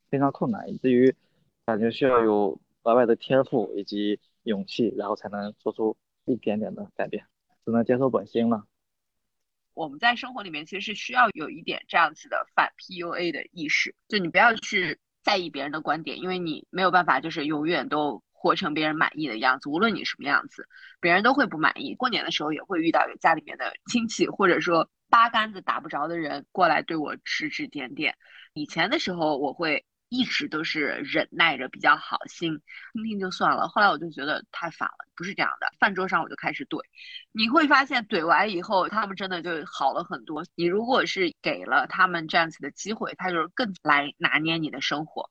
[0.10, 1.14] 非常困难，以至于
[1.66, 4.20] 感觉需要有额外的天赋以及。
[4.46, 7.24] 勇气，然后才能做出一点点的改变，
[7.64, 8.66] 只能接受本心了。
[9.74, 20.68] 我们在生活里面其实是需要有一点这样子的反 PUA 的意识，就你不要去在意别人的观点，因为你没有办法就是永远都活成别人满意的样子，无论你什么样子，
[21.00, 21.96] 别人都会不满意。
[21.96, 28.18] 过年的时候也会遇到有家里面的亲戚或者说八竿子打不着的人过来对我指指点点。
[28.54, 29.86] 以前的时候我会。
[30.16, 32.62] 一直都是忍耐着，比较好心，
[32.94, 33.68] 听听就算了。
[33.68, 35.66] 后来我就觉得太烦了，不是这样的。
[35.80, 36.80] 饭桌上我就开始怼，
[37.32, 40.46] 你会发现怼完以后，他们真的就好了很多。
[40.54, 45.28] 你如果是给了他们这样子的机会，他就是更来拿捏你的生活。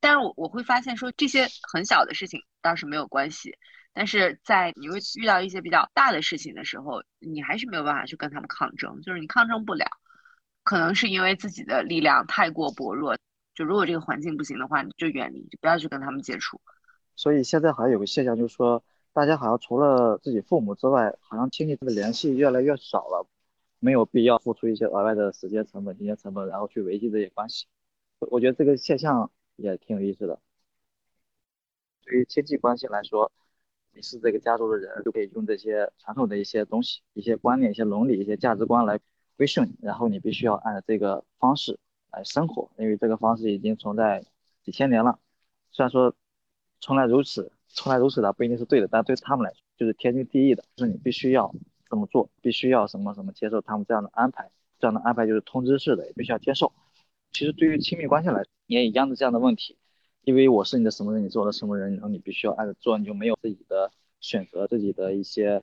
[0.00, 3.56] 但是我我会发现说这些很小的事情倒是没有关系，
[3.96, 9.86] 但是在你会遇到一些比较大的事情的时候，你还是没有办法去跟他们抗争，就是你抗争不了，
[10.64, 13.16] 可能是因为自己的力量太过薄弱。
[13.54, 16.60] 就如果这个环境不行的话，你就远离，就不要去跟他们接触。
[17.14, 18.84] 所以现在好像有个现象，就是说
[19.14, 23.26] 大家好像除了自己父母之外，好像亲戚的联系越来越少了，
[23.78, 27.64] 没有必要付出一些额外的时间成本、金钱成本，然后去维系这些关系。
[28.18, 30.38] 我觉得这个现象也挺有意思的。
[32.02, 33.32] 对于亲戚关系来说，
[33.96, 39.00] 你是这个家族的人，就可以用这些传统的一些东西、一些观念、一些伦理、一些价值观来
[39.36, 41.78] 规训你，然后你必须要按照这个方式。
[42.12, 44.24] 来生活，因为这个方式已经存在
[44.62, 45.18] 几千年了。
[45.70, 46.14] 虽然说
[46.80, 51.54] 从来如此，从来如此的不一定是对的，但对他们来说就是天经地义的，就是你必须要
[51.90, 56.72] 这么做，必须要什么什么接受他们这样的安排，这样的安排就是通知式的，也必须要接受。
[57.32, 59.76] 其实对于亲密关系来说也一样的这样的问题，
[60.26, 65.62] 因为我是你的什么人，你是我的什么人，然后你必须要按着做，你就没有自己的选择，自己的一些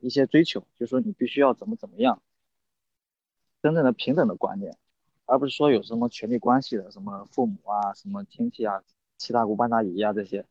[0.00, 2.20] 一些追求，就说你必须要怎么怎么样，
[3.62, 4.76] 真正的平等的观念。
[5.26, 8.82] 而不是说有什么权力关系的，什么父母啊，什么亲戚啊，
[9.16, 10.44] 七大姑八大姨啊这些，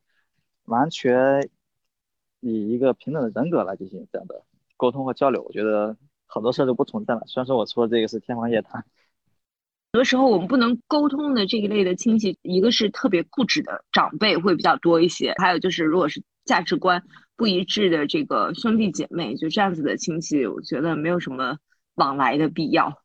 [0.64, 1.50] 完全
[2.40, 4.42] 以一个平等的人格来进行这样的
[4.78, 7.24] 沟通和交流，我觉得很多事都不存在了。
[7.26, 8.86] 虽然说我说这个是天方夜谭，
[9.98, 17.02] 多时候我们不能沟通的这一类的亲戚，一个是特别固执的长辈会比较多一些，还有就是如果是价值观
[17.36, 21.58] 不一致的这个兄弟姐妹，就这样子的亲戚，我觉得没有什么
[21.96, 23.02] 往来的必要。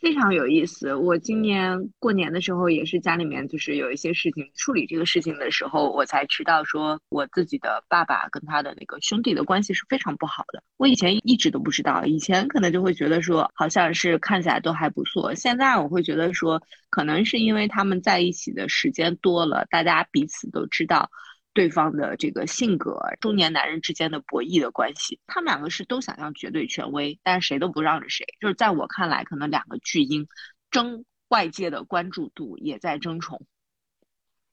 [0.00, 0.94] 非常有意思。
[0.94, 10.62] 我今年过年的时候，也是家里面就是有一些事情处理这个事情的时候，我才知道说我自己的爸爸跟他的那个兄弟的关系是非常不好的。
[10.76, 15.34] 我以前一直都不知道，以前可能就会觉得说好像是看起来都还不错。
[15.34, 21.10] 现在我会觉得说，可能是因为他们在一起的时间多了，大家彼此都知道。
[21.58, 28.24] 对方的这个性格，中年男人之间的博弈的关系，他们两个是都想要绝对权威，但是谁都不让着谁。
[28.40, 30.28] 就是在我看来，可能两个巨婴
[30.70, 33.42] 争外界的关注度，也在争宠。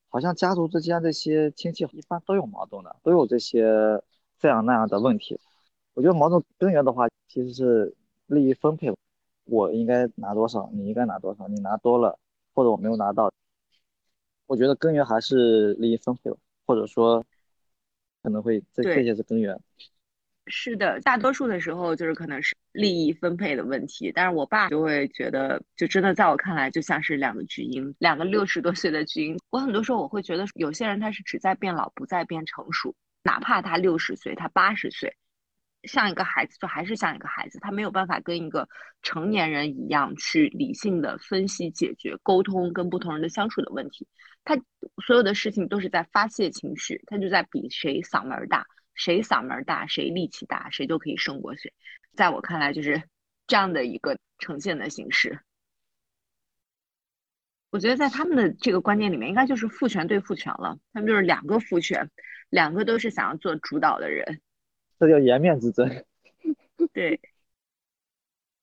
[0.10, 4.02] 好像家族之间这些亲戚一般都有矛盾的，都有这些
[4.40, 5.40] 这样那样的问题。
[5.94, 7.96] 我觉得矛盾根源的话，其实是
[8.26, 8.92] 利益分配。
[9.44, 12.18] 我应该拿多少，你应该拿多少，你拿多了，
[12.56, 13.32] 或者我没有拿到。
[14.48, 16.38] 我觉得根源还是利益分配吧。
[16.66, 17.26] 或者说，
[18.24, 19.60] 可能会这这些是根源。
[20.48, 24.12] 是的，大多数的时候就是可能是利益分配的问题。
[24.14, 29.40] 但是我爸就会觉得，就真的在我看来，就像是两个巨婴，两个六十多岁的巨婴。
[29.50, 32.94] 我很多时候我会觉得，有些人他是只在变老，不在变成熟。
[33.24, 35.16] 哪怕他六十岁，他八十岁。
[35.88, 38.68] 像一个孩子，就还是像一个孩子，他没有办法跟一个
[39.02, 44.08] 成年人一样去理性的分析、解决、沟通跟不同人的相处的问题。
[44.44, 44.56] 他
[45.06, 51.74] 所有的事情都是在发泄情绪，他就在比谁嗓门大，谁嗓门大，谁力气大，谁就可以胜过谁。
[52.14, 53.02] 在我看来，就是
[53.48, 55.40] 这样的一个呈现的形式。
[57.72, 60.78] 我觉得在他们的这个观念里面，应该就是父权对父权了。
[60.94, 62.10] 他们就是两个父权，
[62.50, 64.42] 两个都是想要做主导的人。
[65.00, 65.90] 这叫颜面之争。
[66.94, 67.20] 对，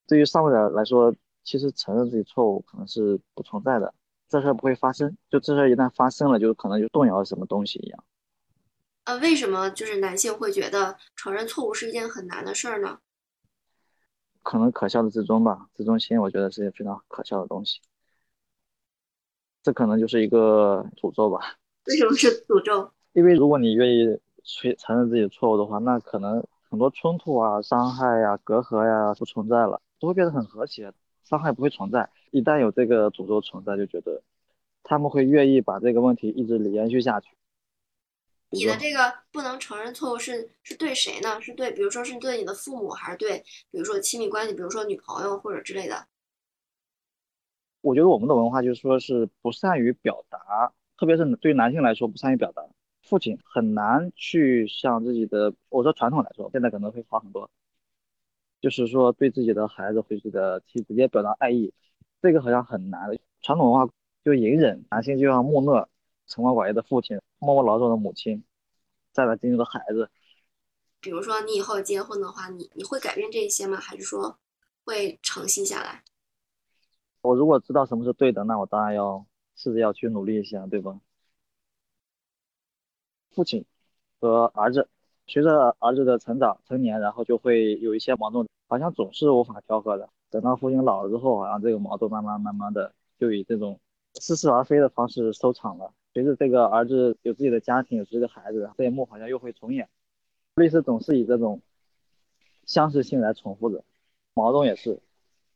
[0.06, 1.14] 对于上位者来说，
[1.44, 3.94] 其实承认自己错误可能是不存在的。
[4.28, 5.16] 这事儿不会发生。
[5.28, 8.04] 就这事儿一旦发生了，就可能就动摇了什么东西一样。
[9.04, 13.00] 呃，为什么就是男性会觉得承认错误是一件很难的事儿呢？
[14.42, 17.80] 可能可笑的自尊吧，自尊心，我觉得是非常可笑的东西。
[19.62, 21.56] 这可能就是一个诅咒吧？
[21.86, 22.90] 为什么是诅咒？
[23.12, 30.92] 因为如果你愿意去承认自己的错误的话，那可能很多冲突啊、伤害呀、隔阂呀不存在了，都会变得很和谐，
[31.24, 32.08] 伤害不会存在。
[32.30, 34.22] 一旦有这个诅咒存在，就觉得
[34.82, 37.30] 他们会愿意把这个问题一直延续下去。
[38.50, 41.40] 你的这个不能承认错误是是对谁呢？
[41.40, 46.06] 是对，比如说是对你的父母，还是对，比如说亲密关系，比如说女朋友或者之类的？
[47.80, 52.62] 我觉得我们的文化就是说是不善于表达，特别是对男性来说不善于表达。
[53.02, 57.50] 父亲很难去向自己的，我说传统来说，现在可能会好很多，
[58.60, 61.72] 就是说对自己的孩子或者的妻直接表达爱意，
[62.22, 63.08] 这个好像很难。
[63.40, 63.92] 传统文化
[64.24, 65.88] 就隐忍，男性就像木讷、
[66.26, 67.20] 沉默寡言的父亲。
[67.38, 68.44] 默默劳动的母亲，
[69.10, 70.08] 再来经历的孩子。
[71.00, 73.78] 比如说，你以后结婚的话，你你会改变这一些吗？
[73.78, 74.38] 还是说
[74.84, 76.04] 会承袭下来？
[77.20, 79.26] 我如果知道什么是对的，那我当然要
[79.56, 81.00] 试着要去努力一下，对吧？
[83.34, 83.64] 父亲
[84.20, 84.88] 和儿子，
[85.26, 90.08] 随着儿子的成长成年，然后就会有一些矛盾，好像总是无法调和的。
[90.30, 93.78] 等到父亲老了之后，好像这个矛盾慢慢慢慢的就以这种
[94.14, 95.92] 似是而非的方式收场了。
[96.14, 99.88] 随着这个儿子有自己的家庭，有自己的孩子，这一幕好像又会重演。
[100.54, 101.62] 类似总是以这种
[102.66, 103.82] 相似性来重复的，
[104.34, 105.00] 矛盾也是。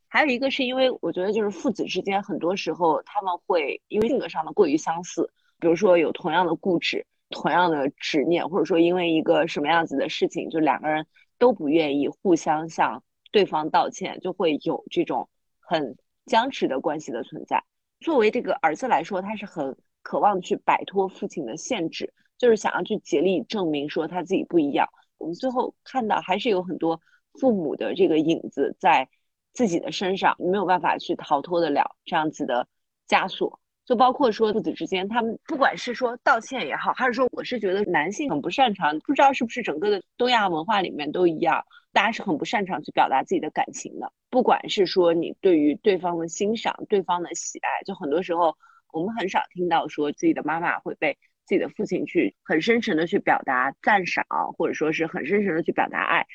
[0.07, 11.05] 还有一个是因为我觉得就是父子之间很多时候他们会因为性格上的过于相似，比如说有同样的固执、同样的执念，或者说因为一个什么样子的事情，就两个人
[11.37, 17.63] 都不愿意互相向对方道歉，就会有这种很僵持的关系的存在。
[17.99, 19.77] 作为这个儿子来说，他是很。
[20.03, 24.87] 渴望去摆脱父亲的限制，就是想要去竭力证明说他自己不一样。
[25.17, 27.01] 我们最后看到还是有很多
[27.33, 29.09] 父母的这个影子在
[29.51, 32.69] 自己的身上，没有办法去逃脱得了这样子的
[33.05, 33.59] 枷锁。
[33.87, 41.63] 就包括说父子之间，他们不管是说道歉也好，还是说我是觉得男性很不擅长，不知道是不是整个的东亚文化里面都一样，
[41.93, 44.11] 大家是很不擅长去表达自己的感情的。
[44.29, 48.55] 不管是说你对于对方的欣赏、对方的喜爱，就很多时候。
[48.93, 54.25] 我们很少听到说自己的妈妈会被自己的父亲去很深沉的去表达赞赏，
[54.57, 56.25] 或者说是很深沉的去表达爱，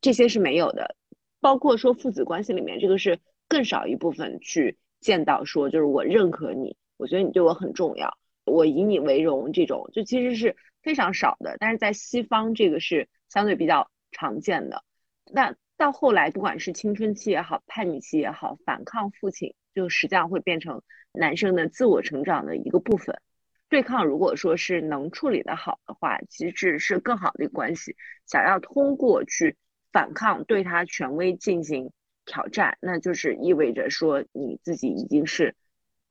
[0.00, 0.96] 这些是没有的。
[1.40, 11.56] 包括说父子关系里面，这个是更少一部分去见到说，就是我认可你，我觉得你对我很重要，我以你为荣这种，就其实是非常少的。
[11.58, 14.84] 但是在西方，这个是相对比较常见的。
[15.32, 20.82] 那到后来，不管是青春期也好，叛逆期也好，反抗父亲，就实际上会变成。
[21.14, 23.20] 男生的自我成长的一个部分，
[23.68, 27.94] 对抗如果说是能处理的好的话，其实是更好的一个关系。
[28.24, 29.58] 想要通过去
[29.92, 31.92] 反抗对他权威进行
[32.24, 35.54] 挑战，那就是意味着说你自己已经是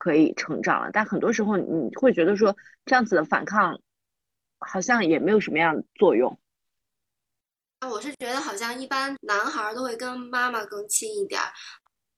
[0.02, 0.90] 可以成长了。
[0.92, 3.80] 但很多时候你会觉得说这样子的反抗
[4.58, 6.36] 好像也没有什么样的作用。
[7.78, 11.40] 啊，我是觉得好像一般男孩都会跟妈妈更亲一点。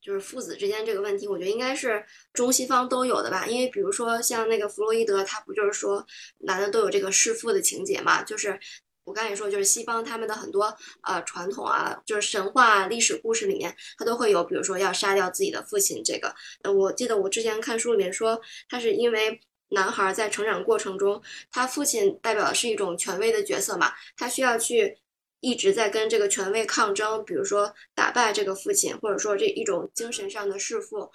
[0.01, 3.45] 就是父子之间这个问题，我觉得应该是中西方都有的吧。
[3.47, 6.05] 因为比如说像那个弗洛伊德，他不就是说
[6.39, 8.23] 男的都有这个弑父的情节嘛？
[8.23, 8.59] 就是
[9.05, 16.35] 我刚才说，就是西方他们的很多呃传统啊，就是神话历史故事里面，他都会有，比如说要杀掉自己的父亲这个。
[16.69, 19.39] 我记得我之前看书里面说，他是因为
[19.69, 24.97] 男孩在成长过程中，他父亲代表的是一种权威的角色嘛，他需要去。
[25.41, 31.11] 一直在跟这个权威抗争，比如说打败这个父亲，或者说这一种精神上的弑父，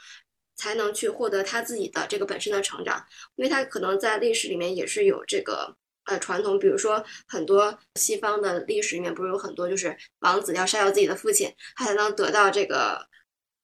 [0.54, 3.04] 才能去获得他自己的这个本身的成长。
[3.34, 5.74] 因为他可能在历史里面也是有这个
[6.04, 13.08] 呃传统，比如说很多西方的历史里面不是有很多就是王子要杀掉自己的父亲，他才能得到这个。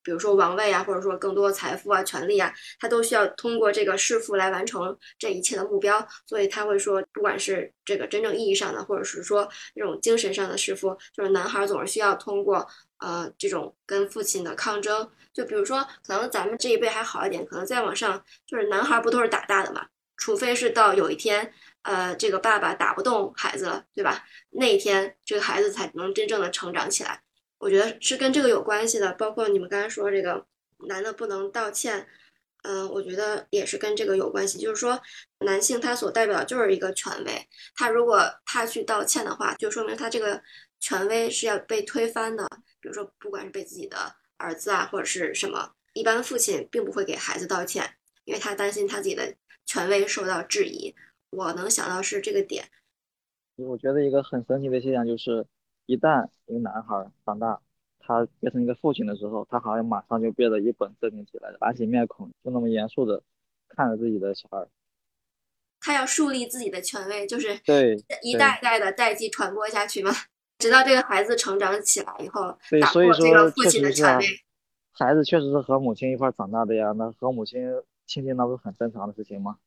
[0.03, 6.07] 比如说王位啊，或者说更多财富啊、权利啊，他都需要通过这个弑父来完成这一切的目标。
[6.29, 12.65] 所以他会说，不管是这个真正意义上的，或者是说这种精神上的弑父，就是男孩总是需要通过
[12.99, 15.11] 呃这种跟父亲的抗争。
[15.35, 19.89] 就比如说，可能咱们这一辈还好一点，可能再往上，就是男孩不都是打大的嘛？
[20.17, 21.53] 除非是到有一天，
[21.87, 24.27] 呃，这个爸爸打不动孩子了，对吧？
[24.51, 27.23] 那一天，这个孩子才能真正的成长起来。
[27.59, 30.45] 我觉得是跟这个有关系的，包括你们刚才说这个
[30.89, 32.09] 男的不能道歉，
[32.65, 34.59] 嗯，我觉得也是跟这个有关系。
[34.59, 35.01] 就是说，
[35.47, 40.43] 男性他所代表就是一个权威，他如果他去道歉的话，就说明他这个
[40.81, 42.45] 权威是要被推翻的。
[42.81, 49.33] 比如说，不管是被自己的儿子啊，或者是什么，一般父亲并不会给孩子道歉，因为他担心他自己的
[49.65, 50.93] 权威受到质疑。
[51.37, 52.65] 我能想到是这个点。
[53.57, 55.47] 我觉得一个很神奇的现象就是，
[55.85, 57.61] 一旦一个男孩长大，
[57.99, 63.23] 他变成一个父亲的时候，他好像马上就变得一本正经起来了，板起面孔，就那么严肃的
[63.69, 64.67] 看着自己的小孩。
[65.79, 70.11] 他要树立自己的权威，就是对 一代一代的代际传播下去嘛，
[70.59, 74.25] 直到这个孩子成长起来以后，对，打破这个父亲的权威。
[74.93, 77.61] 孩子确实是和母亲一块长大的呀，那和母亲
[78.07, 79.59] 亲近，那不是很正常的事情吗？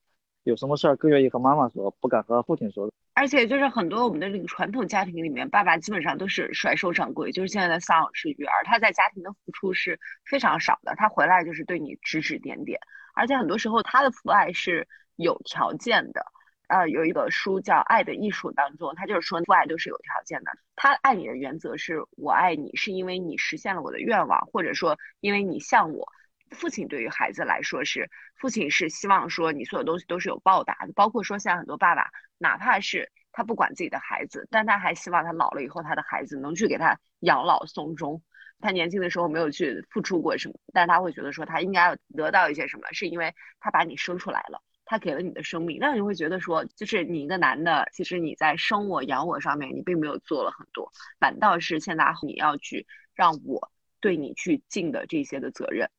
[0.49, 2.91] 有什么事儿更愿意和妈妈说，不敢和父亲说。
[3.13, 12.79] 而且就是很多我们的这个传统家庭里面，爸爸基本上都是甩手掌柜，就是现在的丧偶式育儿，他在家庭的付出是非常少的，他回来就是对你指指点点，
[13.13, 16.25] 而且很多时候他的父爱是有条件的。
[16.67, 26.07] 呃，有一本书叫《爱的艺术》当中，他就是说父爱都是有条件的，他爱你的原则是我爱你是因为你实现了我的愿望，或者说因为你像我。
[26.51, 38.21] 父亲对于孩子来说是，父亲是希望说你所有东西都是有报答的，包括说现在很多爸爸，哪怕是他不管自己的孩子，但他还希望他老了以后他的孩子能去给他养老送终。
[38.61, 53.71] 他年轻的时候没有去付出过什么，但他会觉得说他应该要得到一些什么，是因为他把你生出来了，他给了你的生命，那你会觉得说，就是你一个男的，其实你在生我养我上面你并没有做了很多，反倒是现在你要去让我
[54.01, 55.89] 对你去尽的这些的责任。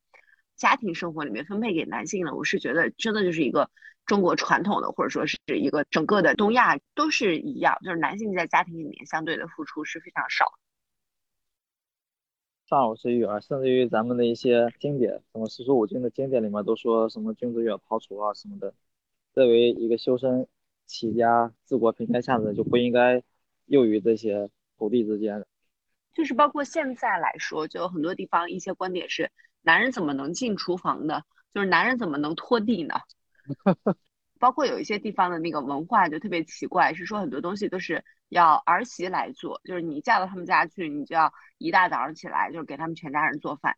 [0.61, 3.71] 家庭生活里面分配给男性呢，我是觉得真的就是一个
[4.05, 10.53] 中国传统的，或者说是一个整个的东亚都是一样，就是男性在家庭里面相对的付出是非常少。
[12.67, 18.71] 丧偶式育儿，甚至于咱们的一些经典，什么四书五经的经典里面都说什么君子远庖厨啊什么的。
[19.33, 20.45] 作为一个修身
[20.85, 23.23] 齐家治国平天下的，就不应该
[23.67, 24.47] 囿于这些
[24.77, 25.43] 土地之间。
[26.13, 29.31] 就是包括现在来说，就很多地方一些观点是。
[29.61, 31.21] 男人怎么能进厨房呢？
[31.53, 32.95] 就是男人怎么能拖地呢？
[34.39, 43.75] 包括有一些地方的那个文化就特别奇怪，是说很多东西都是要儿媳来做，就是你嫁到他们家去，你就要一大早上起来就是给他们全家人做饭。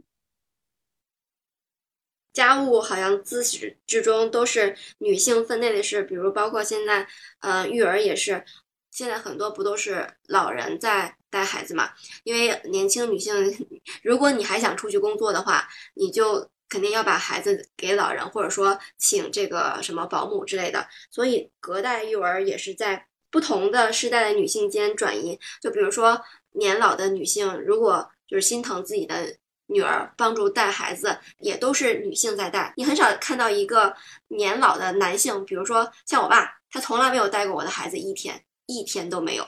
[2.31, 7.07] 家务好像自始至终都是女性分内的事，比如包括现在，
[7.39, 8.45] 呃，育儿也是。
[8.89, 11.89] 现在很多不都是老人在带孩子嘛？
[12.23, 13.33] 因为年轻女性，
[14.03, 20.87] 如果你还想出去工作的话，你就肯定要把孩子给老人，或者说请这个什么保姆之类的。
[21.09, 25.39] 所以隔代育儿也是在不同的世代的女性间转移。
[25.59, 26.21] 就比如说
[26.51, 32.73] 年老的女性，如果就是心疼自己的女儿，帮助带孩子，也都是女性在带。
[32.77, 33.95] 你很少看到一个
[34.27, 38.45] 年老的男性，比如说像我爸，他从来没有带过我的孩子一天。
[38.65, 39.45] 一天都没有。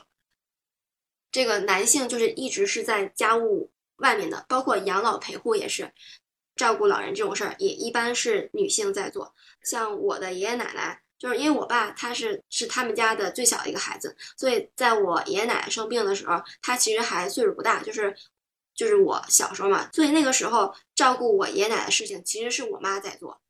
[1.36, 5.92] 这个男性就是一直是在家务外面的，包括养老陪护也是，
[6.56, 9.36] 照顾老人这种事儿也一般是女性在做。
[9.62, 18.16] 像我的爷爷奶奶，就是因为我爸他是是他们家的最小的一个孩子，所以在我爷爷奶奶生病的时候，他其实还岁数不大，就是
[18.74, 23.42] 就是我小时候嘛，所以那个时候照顾我爷爷奶奶的事情其实是我妈在做。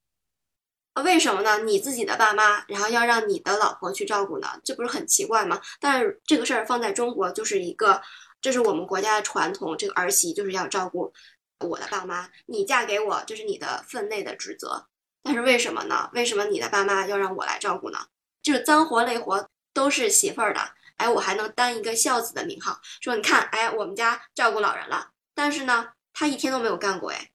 [1.03, 1.59] 为什么呢？
[1.59, 4.47] 你自己的爸妈，然后要让你的老婆去照顾呢？
[4.63, 5.61] 这不是很奇怪吗？
[5.79, 8.01] 但是这个事儿放在中国就是一个，
[8.39, 11.13] 这是我们国家的传统，这个儿媳就是要照顾
[11.59, 14.87] 我的爸妈，你嫁给我，这是你的分内的职责。
[15.21, 16.09] 但是为什么呢？
[16.13, 17.99] 为什么你的爸妈要让我来照顾呢？
[18.41, 20.61] 就是脏活累活都是媳妇儿的，
[20.97, 27.31] 哎，我还能担一个孝子的名号，说你看，哎，我们家照顾老人了，但是呢，他一天都没有干过，哎，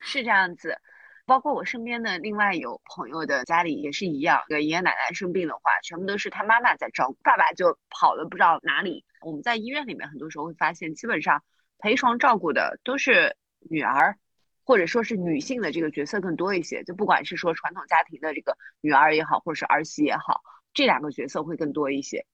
[0.00, 0.78] 是这样子。
[1.26, 9.04] 包括我身边的另外有朋友的家里也是一样，爷爷奶奶生病的话，全部都是他妈妈在照顾，爸爸就跑了不知道哪里。
[9.22, 11.42] 我们在医院里面很多时候会发现，基本上
[11.78, 14.16] 陪床照顾的都是女儿，
[14.64, 16.84] 或者说是女性的这个角色更多一些。
[16.84, 22.24] 就不管是说传统家庭的这个女儿也好，或者是儿媳也好，这两个角色会更多一些。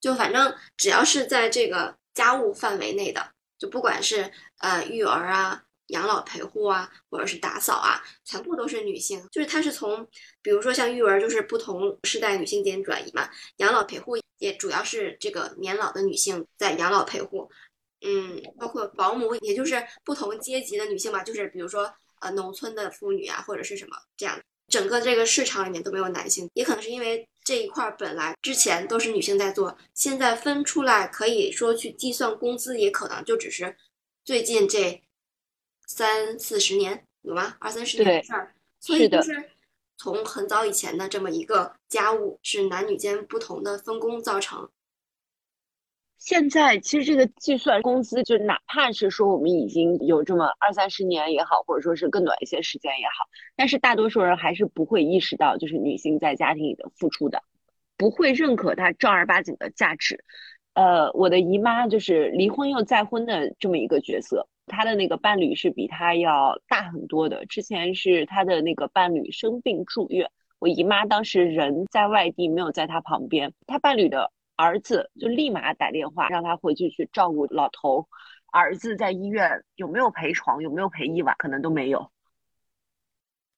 [0.00, 5.64] 就反正只要是在这个家务范围内的，就不管是呃育儿啊。
[5.88, 9.22] 养老陪护啊，或者是打扫啊，全部都是女性。
[9.30, 10.06] 就是它是从，
[10.42, 13.28] 比如说像育儿，就是不同世代女性间转移嘛。
[13.56, 17.50] 养老陪护也主要是这个年老的女性在养老陪护。
[18.02, 24.38] 嗯，包括保姆，也就是不同阶级的女性嘛，就是比如说呃农村的妇女啊，或者是什么这样。
[24.68, 33.74] 整个这个市场里面都没有男性，也可能是因为这一块本来之前都是女性在做，现在分出来可以说去计算工资，也可能就只是
[34.22, 35.02] 最近这。
[35.88, 37.56] 三四十年有吗？
[37.58, 39.50] 二三十年的事儿，所以就是
[39.96, 44.68] 从很早以前的这么一个家务是男女间不同的分工造成。
[46.18, 53.26] 现在其实这个计算工资，就哪怕是说我们已经有这么二三十年也好，或者说是更短一些时间也好，
[53.56, 57.42] 但是大多数人还是不会意识到，就是女性在家庭里的付出的，
[57.96, 60.22] 不会认可她正儿八经的价值。
[60.74, 67.44] 呃，我的姨妈就是离婚又再婚的这么一个角色，他的那个伴侣是比他要大很多的。
[67.46, 74.30] 之前是他的那个伴侣生病住院，我姨妈当时人在外地，没有在她旁边，他伴侣的。
[74.60, 78.08] 儿子就立马打电话让他回去去照顾老头，
[78.50, 82.10] 儿子在医院有没有陪床，有没有陪一晚，可能都没有。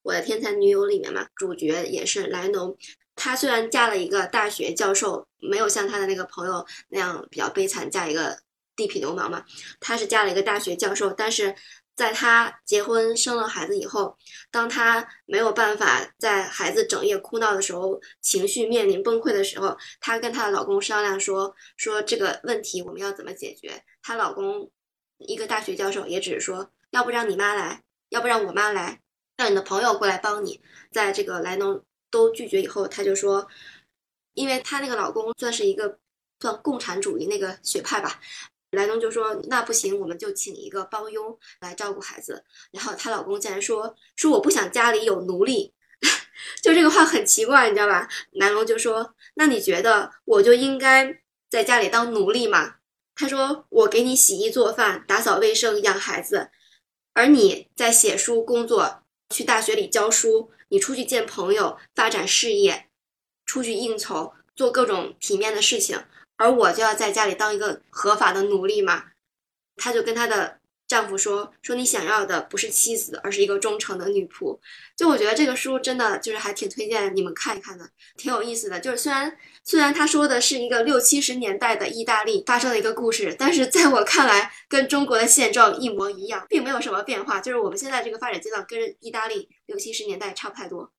[0.03, 2.77] 我的天才女友里面嘛，主角也是莱农，
[3.15, 8.37] 她虽然嫁了一个大学教授，没有像她的那个朋友那样比较悲惨，嫁一个
[8.87, 9.43] 地痞流氓嘛，
[9.79, 11.55] 她是嫁了一个大学教授，但是。
[11.93, 14.17] 在她结婚生了孩子以后，
[14.49, 24.71] 当她没有办法在孩子整夜哭闹的时候，情绪面临崩溃的时候，她跟她的老公商量说：“说这个问题我们要怎么解决？”她老公
[25.17, 29.01] 一个大学教授也只是说：“要不让你妈来，要不让我妈来，
[29.37, 30.59] 让你的朋友过来帮你。”
[30.91, 33.47] 在这个莱农都拒绝以后，她就说
[34.33, 35.99] ：“因为她那个老公算是一个
[36.39, 38.19] 算共产主义那个学派吧。”
[38.71, 45.73] 莱农就说：“那不行，我们就请一个帮佣来照顾孩子。”然后她老公竟然说：“说我不想家里有奴隶。”
[46.63, 48.07] 就这个话很奇怪，你知道吧？
[48.31, 52.75] 莱农就说：“那你觉得我就应该在家里当奴隶吗？”
[53.13, 56.49] 他说：“我给你洗衣做饭、打扫卫生、养孩子，
[57.13, 62.87] 而你在写书、工作、去大学里教书，你出去见朋友、发展事业、
[63.45, 66.01] 出去应酬、做各种体面的事情。”
[66.41, 69.03] 而我就要在家里当一个合法的奴隶嘛？
[69.75, 74.59] 她就跟她的丈夫说：“说你想要的不是妻子，而是一个忠诚的女仆。”
[74.97, 77.87] 就我觉得这个书真的就是还挺推荐你们看一看的，
[78.17, 78.79] 挺有意思的。
[78.79, 87.39] 就是虽然虽然他说的是一个六七十年代的意大利发生的一个故事，但是在我看来跟中国的现状一模一样，并没有什么变化。
[87.39, 90.91] 就是我们现在这个发展阶段跟意大利六七十年代差不太多。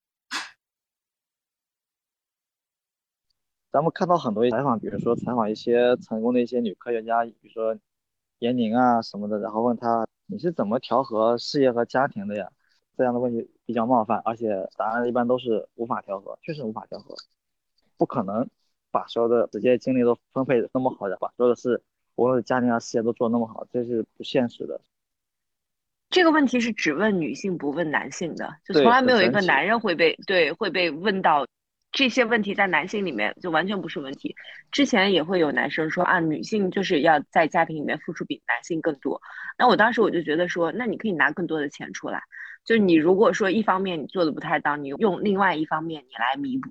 [3.73, 7.75] 咱们看到很多采访，比如说采访一些成功的一些女科学家，比如说
[8.39, 12.53] 闫宁啊什么的，然后问她你是怎么调和事业和家庭的呀？
[12.99, 17.17] 这样的问题比较冒犯，而且答案一般都是无法调和，确实无法调和，
[17.97, 18.47] 不可能
[18.91, 21.83] 把所有的时间精力都分配那么好的，把所有的事，
[22.17, 24.79] 无论是家庭啊事业都做那么好，这是不现实的。
[26.11, 31.47] 这个问题是只问女性不问男性的，就从来没有一个男人会被对会被问到。
[31.93, 34.35] 这些问题在男性里面就完全不是问题。
[34.71, 39.21] 之前也会有男生说啊，女性就是要在家庭里面付出比男性更多。
[39.59, 42.23] 那我当时我就觉得说，那你可以拿更多的钱出来。
[42.65, 46.71] 就你如果说一方面你做的不太当，你用另外一方面你来弥补。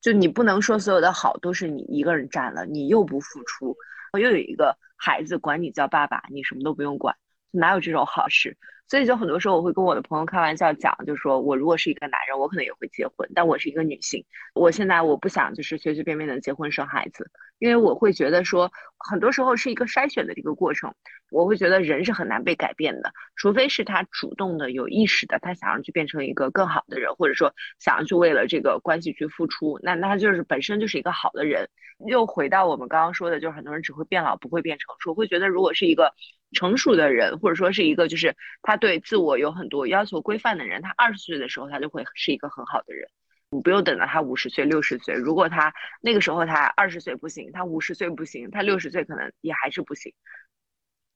[0.00, 3.76] 就你不能说所有的好都是你一个人占了，你又不付出，
[4.12, 7.14] 我又有一个孩子管你叫爸爸，你什么都不用管，
[7.50, 8.56] 哪有这种好事？
[8.88, 14.24] 所以就很多时候我会跟我的朋友开玩笑讲，就是说我如果是一个男人，我可能也会结婚，但我是一个女性，
[14.54, 20.94] 我现在我不想就是随随便便的结婚生孩子，因为我会觉得说很多时候是一个筛选的这个过程，
[21.30, 31.68] 我会觉得人是很难被改变的，除非是他主动的有意识的，他想要去变成一个更好的人，或者说想要去为了这个关系去付出，那那他就是本身就是一个好的人。
[32.06, 36.14] 又回到我们刚刚说的，就是很多人只会变老，不会变成熟，会觉得如果是一个。
[36.54, 43.06] 成熟的人，或者说是一个就是他对自我有很多要求规范的人，他二十岁的时候他就会是一个很好的人。
[43.50, 50.14] 你不用等到他五十岁、六十岁，如果他那个时候他二十岁不行，他五十岁不行，他六十岁可能也还是不行。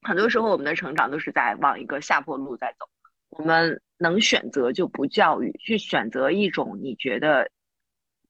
[0.03, 2.87] 很多时候我们的成长都是在往一个下坡路在走。
[3.31, 7.51] 我们能选择就不教育，去选择一种你觉得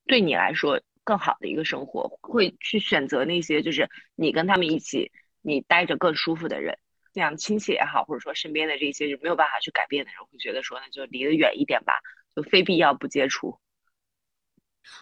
[0.07, 5.11] 对你来说更好的一个生活，会去选择那些就是你跟他们一起
[5.41, 6.79] 你待着更舒服的人。
[7.15, 11.95] 这样亲戚也好，或者说身边的这些就没有办法去改变的人，会觉得说那就离得远一点吧，
[12.35, 13.59] 就非必要不接触。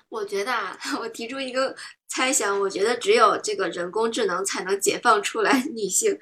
[0.09, 1.77] 我觉得啊， 我提出一个
[2.09, 6.19] 猜想，我觉得只有这个人工智能才能解放出来女性。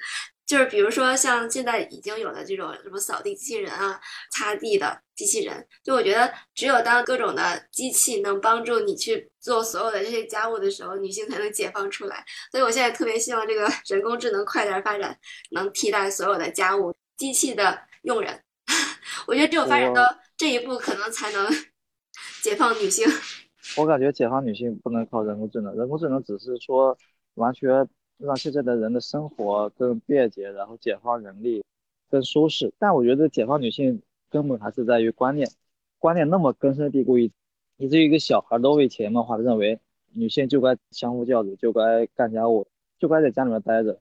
[0.49, 12.25] 就是比如说，像现在已经有的这种什么扫地机器人啊、擦地的机器人，就我觉得只有当各种的机器能帮助你去做所有的这些家务的时候，女性才能解放出来。
[12.49, 15.15] 所以我现在特别希望这个人工智能快点发展，
[15.51, 18.41] 能替代所有的家务机器的用人。
[19.27, 20.01] 我觉得只有发展到
[20.35, 21.47] 这一步，可能才能
[22.41, 23.07] 解放女性。
[23.77, 26.97] 我感觉解放女性不能靠人工智能，人工智能只是说
[27.35, 27.87] 完全。
[28.19, 31.63] 让现在的人的生活更便捷，然后解放人力
[32.09, 32.71] 更舒适。
[32.77, 35.49] 但我觉得解放女性根本还是在于观念，
[35.97, 37.31] 观念那么根深蒂固，以
[37.77, 39.79] 以至于一个小孩都会潜移默化的认为
[40.13, 42.67] 女性就该相夫教子，就该干家务。
[42.99, 43.97] 就该在家里面待着。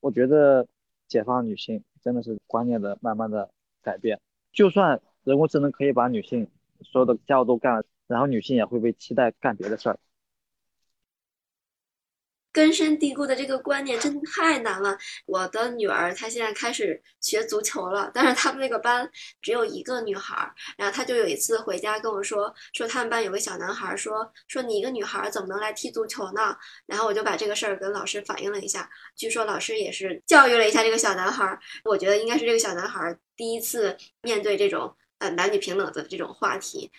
[0.00, 0.66] 我觉得
[1.06, 3.48] 解放女性真的是观念的慢慢的
[3.82, 4.20] 改变。
[4.52, 6.46] 就算人工智能可以把女性
[6.82, 9.98] 所有的家务都干了，然后女性也会被期待干别的事儿。
[12.58, 14.98] 根深蒂固的这个观念真的太难了。
[15.26, 19.08] 我的女儿她现在开始学足球了，但是他们那个班
[19.40, 20.52] 只有一个女孩。
[20.76, 26.56] 然后她就有一次回家跟我说，说他们班有个小男孩，说说你一个女孩怎么能来踢足球呢？
[26.84, 31.56] 然后我就把这个事儿跟老师反映了一下，据说老师也是教育了一下这个小男孩。
[31.84, 36.90] 我觉得应该是这个小男孩第一次面对这种呃男女平等的这种话题。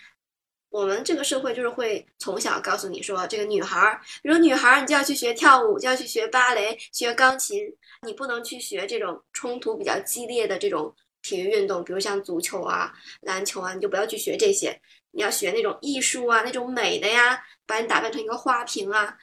[0.70, 7.74] 我们这个社会就是会从小告诉你说，这个女孩儿，比如女孩儿，你就要去学跳舞，就要去学芭蕾、学钢琴，
[8.06, 12.92] 你不能去学这种冲突比较激烈的这种体育运动，比如像足球啊、
[13.22, 19.18] 篮球啊，你就不要去学这些，你要学那种艺术啊、那种美的呀，把你打扮成一个花瓶啊。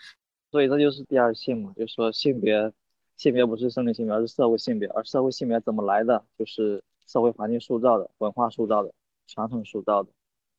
[0.52, 2.74] 所以这就是第二性嘛，就是说性别，
[3.16, 8.92] 性别不是生理性别，而是社会性别，而社会性别怎么来的，就是社会环境塑造的、文化塑造的、
[9.28, 10.10] 传统塑造的。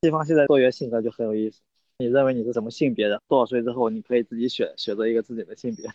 [0.03, 1.61] 西方现在多元性格就很有意思。
[1.99, 3.21] 你认为你是什么性别的？
[3.27, 5.91] 多少岁之后你可以自己选，选择一个自己的性别。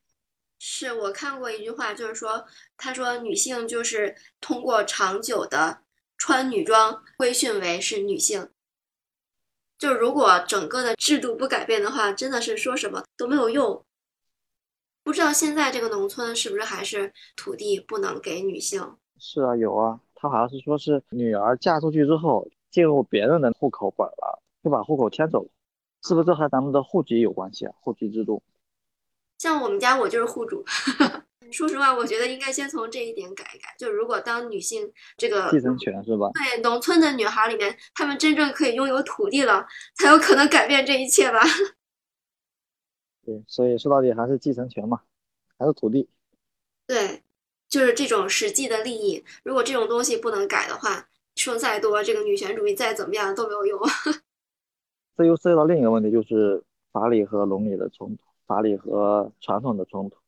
[0.58, 2.46] 是我看过一句话，就是说，
[2.76, 5.78] 他说女性就是通过长久的
[6.18, 8.50] 穿女装规训为是女性。
[9.78, 13.82] 就如果整个的制度不改变的话，真的是说什么都没有用。
[15.02, 18.98] 不知道现在这个农村是不是还是土地不能给女性？
[19.18, 22.46] 是啊，有啊，他好像是说是女儿嫁出去之后。
[22.70, 25.50] 进入别人的户口本了，就把户口迁走了，
[26.02, 27.74] 是不是这和咱们的户籍有关系啊？
[27.80, 28.42] 户籍制度，
[29.38, 30.64] 像我们家我就是户主。
[31.52, 33.72] 说实话，我觉得应该先从这一点改一改。
[33.78, 36.28] 就如果当女性这个继承权是吧？
[36.34, 39.64] 对，农村的女孩里面，她们真正可以拥有土地了，
[39.94, 41.40] 才有可能改变这一切吧。
[43.24, 45.02] 对，所以说到底还是继承权嘛，
[45.56, 46.08] 还是土地。
[46.84, 47.22] 对，
[47.68, 49.24] 就是这种实际的利益。
[49.44, 51.08] 如果这种东西不能改的话。
[51.36, 53.80] 说再多，这个女权主义再怎么样都没有用。
[55.16, 60.18] 这又涉及到另一个问题，就是法理和伦理的冲突，法理和传统的冲突。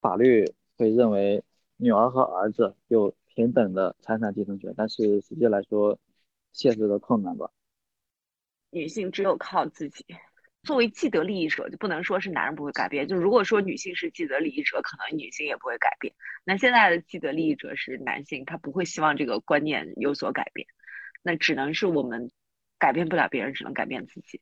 [0.00, 1.44] 法律会认为
[1.76, 5.98] 女儿和儿子有平等的财产继承权，但是实际来说，
[6.52, 7.50] 现实的困难吧。
[8.70, 10.04] 女性只有靠自己。
[10.62, 13.06] 作为既得利益者，就不能说是男人不会改变。
[13.08, 16.14] 就如果说女性是既得利益者，可能女性也不会改变。
[16.44, 20.66] 那现在的既得利益者是男性，他不会希望这个观念有所改变。
[21.22, 22.30] 那只能是我们
[22.78, 24.40] 改变不了别人，只能改变自己。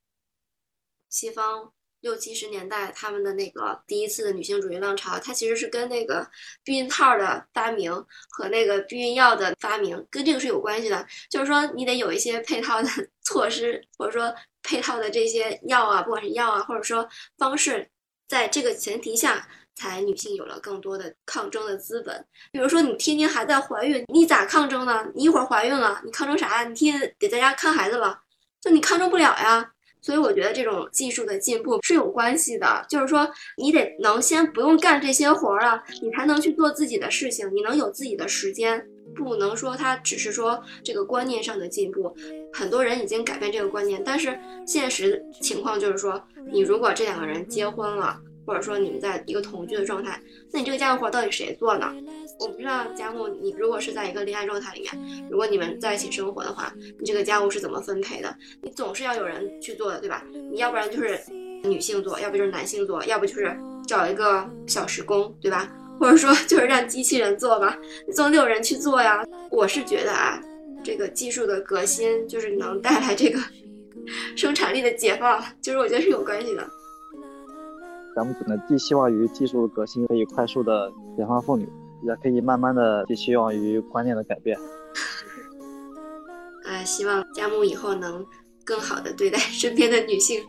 [1.08, 1.72] 西方。
[2.02, 6.26] 六七十年代，他们的那个第一次的女性主义浪潮，它其实是跟那个
[6.64, 7.92] 避孕套的发明
[8.30, 11.06] 和那个避孕药的发明跟这个是有关系的。
[11.28, 12.88] 就是说，你得有一些配套的
[13.20, 17.08] 措施，或者说配套的这些药啊，不管是药啊，或者说
[17.38, 17.88] 方式，
[18.28, 22.24] 在这个前提下，才女性有了更多的抗争的资本。
[22.52, 25.06] 比如说，你天天还在怀孕，你咋抗争呢？
[25.14, 26.68] 你一会儿怀孕了，你抗争啥呀？
[26.68, 28.20] 你天天得在家看孩子了，
[28.60, 29.72] 就你抗争不了呀。
[30.02, 42.14] 所以我觉得这种技术的进步是有关系的，就是说你得能先不用干这些活儿了，你才能去做自己的事情，你能有自己的时间，不能说它只是说这个观念上的进步，
[42.52, 48.20] 很多人已经改变这个观念，但是现实情况就是说，你如果这两个人结婚了。
[48.46, 51.94] 或者说你们在一个同居的状态，那你这个家务活到底谁做呢？
[52.40, 58.34] 我不知道家务，你如果是在一个恋爱状态里面，如果你们在一起生活的话，你这个家务是怎么分配的？
[58.62, 60.24] 你总是要有人去做的，对吧？
[60.50, 61.20] 你要不然就是
[61.62, 63.56] 女性做，要不就是男性做，要不就是
[63.86, 65.70] 找一个小时工，对吧？
[66.00, 67.76] 或者说就是让机器人做吧，
[68.06, 69.22] 你总得有人去做呀。
[69.50, 70.40] 我是觉得啊，
[70.82, 73.38] 这个技术的革新就是能带来这个
[74.34, 76.66] 生产力的解放，就是我觉得是有关系的。
[78.16, 81.68] 咱们只能寄希望于技术革新可以快速的解放妇女，
[82.02, 84.58] 也可以慢慢的寄希望于观念的改变。
[86.64, 88.26] 啊，希望佳木以后能
[88.64, 90.42] 更好的对待身边的女性。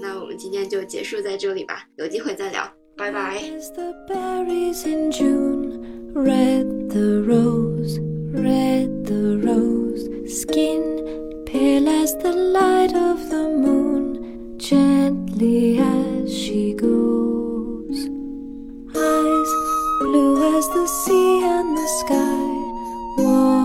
[0.00, 3.38] 那我们今天就结束在这里吧，有机会再聊，Bye bye.
[3.76, 10.04] the berries in June, red the rose, red the rose,
[10.42, 10.82] skin
[11.46, 17.98] pale as the light of the moon, gently as she goes.
[18.94, 19.52] Eyes
[20.00, 22.42] blue as the sea and the sky.
[23.22, 23.61] Warm